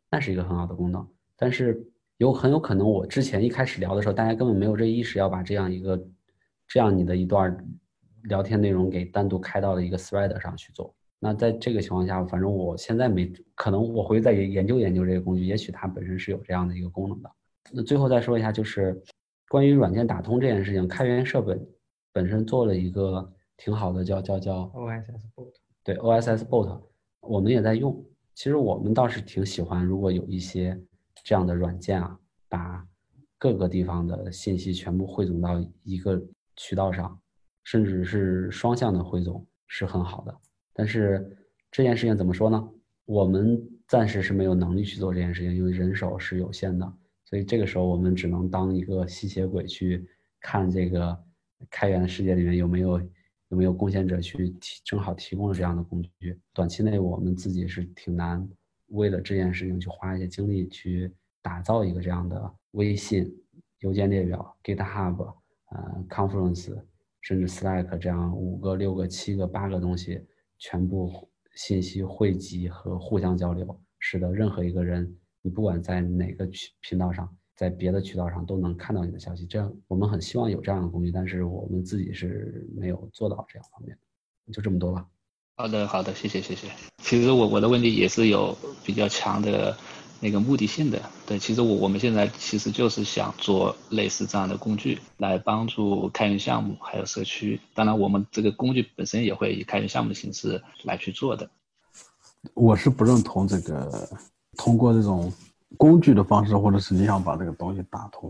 [0.09, 1.07] 那是一个很好的功能，
[1.37, 1.81] 但是
[2.17, 6.03] 有很有可能我之前一开始聊的时候，大家根本没有这意识，要把这样一个
[6.67, 7.55] 这样你的一段
[8.23, 10.93] 聊天内容给单独开到了一个 thread 上去做。
[11.19, 17.31] 那在这个情况下，反正我现在没可能，我会再研究研究这个工具，也许它本身是有这样的一个功能的。
[17.71, 19.01] 那最后再说一下，就是
[19.49, 21.67] 关于软件打通这件事情，开源社本
[22.13, 25.53] 本身做了一个挺好的，叫叫叫 OSS Bot，
[25.83, 26.81] 对 OSS Bot，
[27.19, 28.03] 我们也在用。
[28.33, 30.81] 其实我们倒是挺喜欢，如果有一些
[31.23, 32.17] 这样的软件啊，
[32.49, 32.85] 把
[33.37, 36.21] 各个地方的信息全部汇总到一个
[36.55, 37.19] 渠道上，
[37.63, 40.35] 甚至是双向的汇总，是很好的。
[40.73, 41.37] 但是
[41.69, 42.69] 这件事情怎么说呢？
[43.05, 46.91] 我们暂时是没有能力去做这件事情，因为人手是有限的，
[47.31, 50.05] 所以这个时候我们只能当一个吸血鬼去
[50.39, 51.17] 看这个
[51.69, 52.99] 开源的世界里面有没有
[53.47, 56.37] 有没有贡献者去提正好提供了这样的工具。
[56.53, 58.47] 短期内我们自己是挺难
[58.87, 61.09] 为了这件事情去花一些精力去
[61.41, 63.33] 打造一个这样的微信
[63.79, 65.33] 邮件列表、GitHub、
[65.69, 66.77] 呃 Confluence
[67.21, 70.21] 甚至 Slack 这样五个、六个、七个、八个东西。
[70.63, 79.45] 全部信息汇集和互相交流，使得任何一个人，你不管在哪个渠频道上，在别的渠道上都能看到你的消息。
[79.45, 84.53] 这样，我们很希望有这样的工具，但是我们自己是没有做到这样方面的。
[84.53, 85.05] 就这么多吧。
[85.55, 86.67] 好的，好的，谢谢，谢谢。
[86.97, 89.77] 其实我我的问题也是有比较强的
[90.19, 91.01] 那个目的性的。
[91.27, 97.59] 对，其实我我们现在其实就是想做类似这样的工具，来帮助开源项目还有社区。
[97.73, 101.49] 当然，我们这个工具本身也会以开源项目的形式来去做的。
[102.53, 104.09] 我是不认同这个。
[104.57, 105.31] 通过这种
[105.77, 108.19] 工具的方式或者是你想把这个东西打通。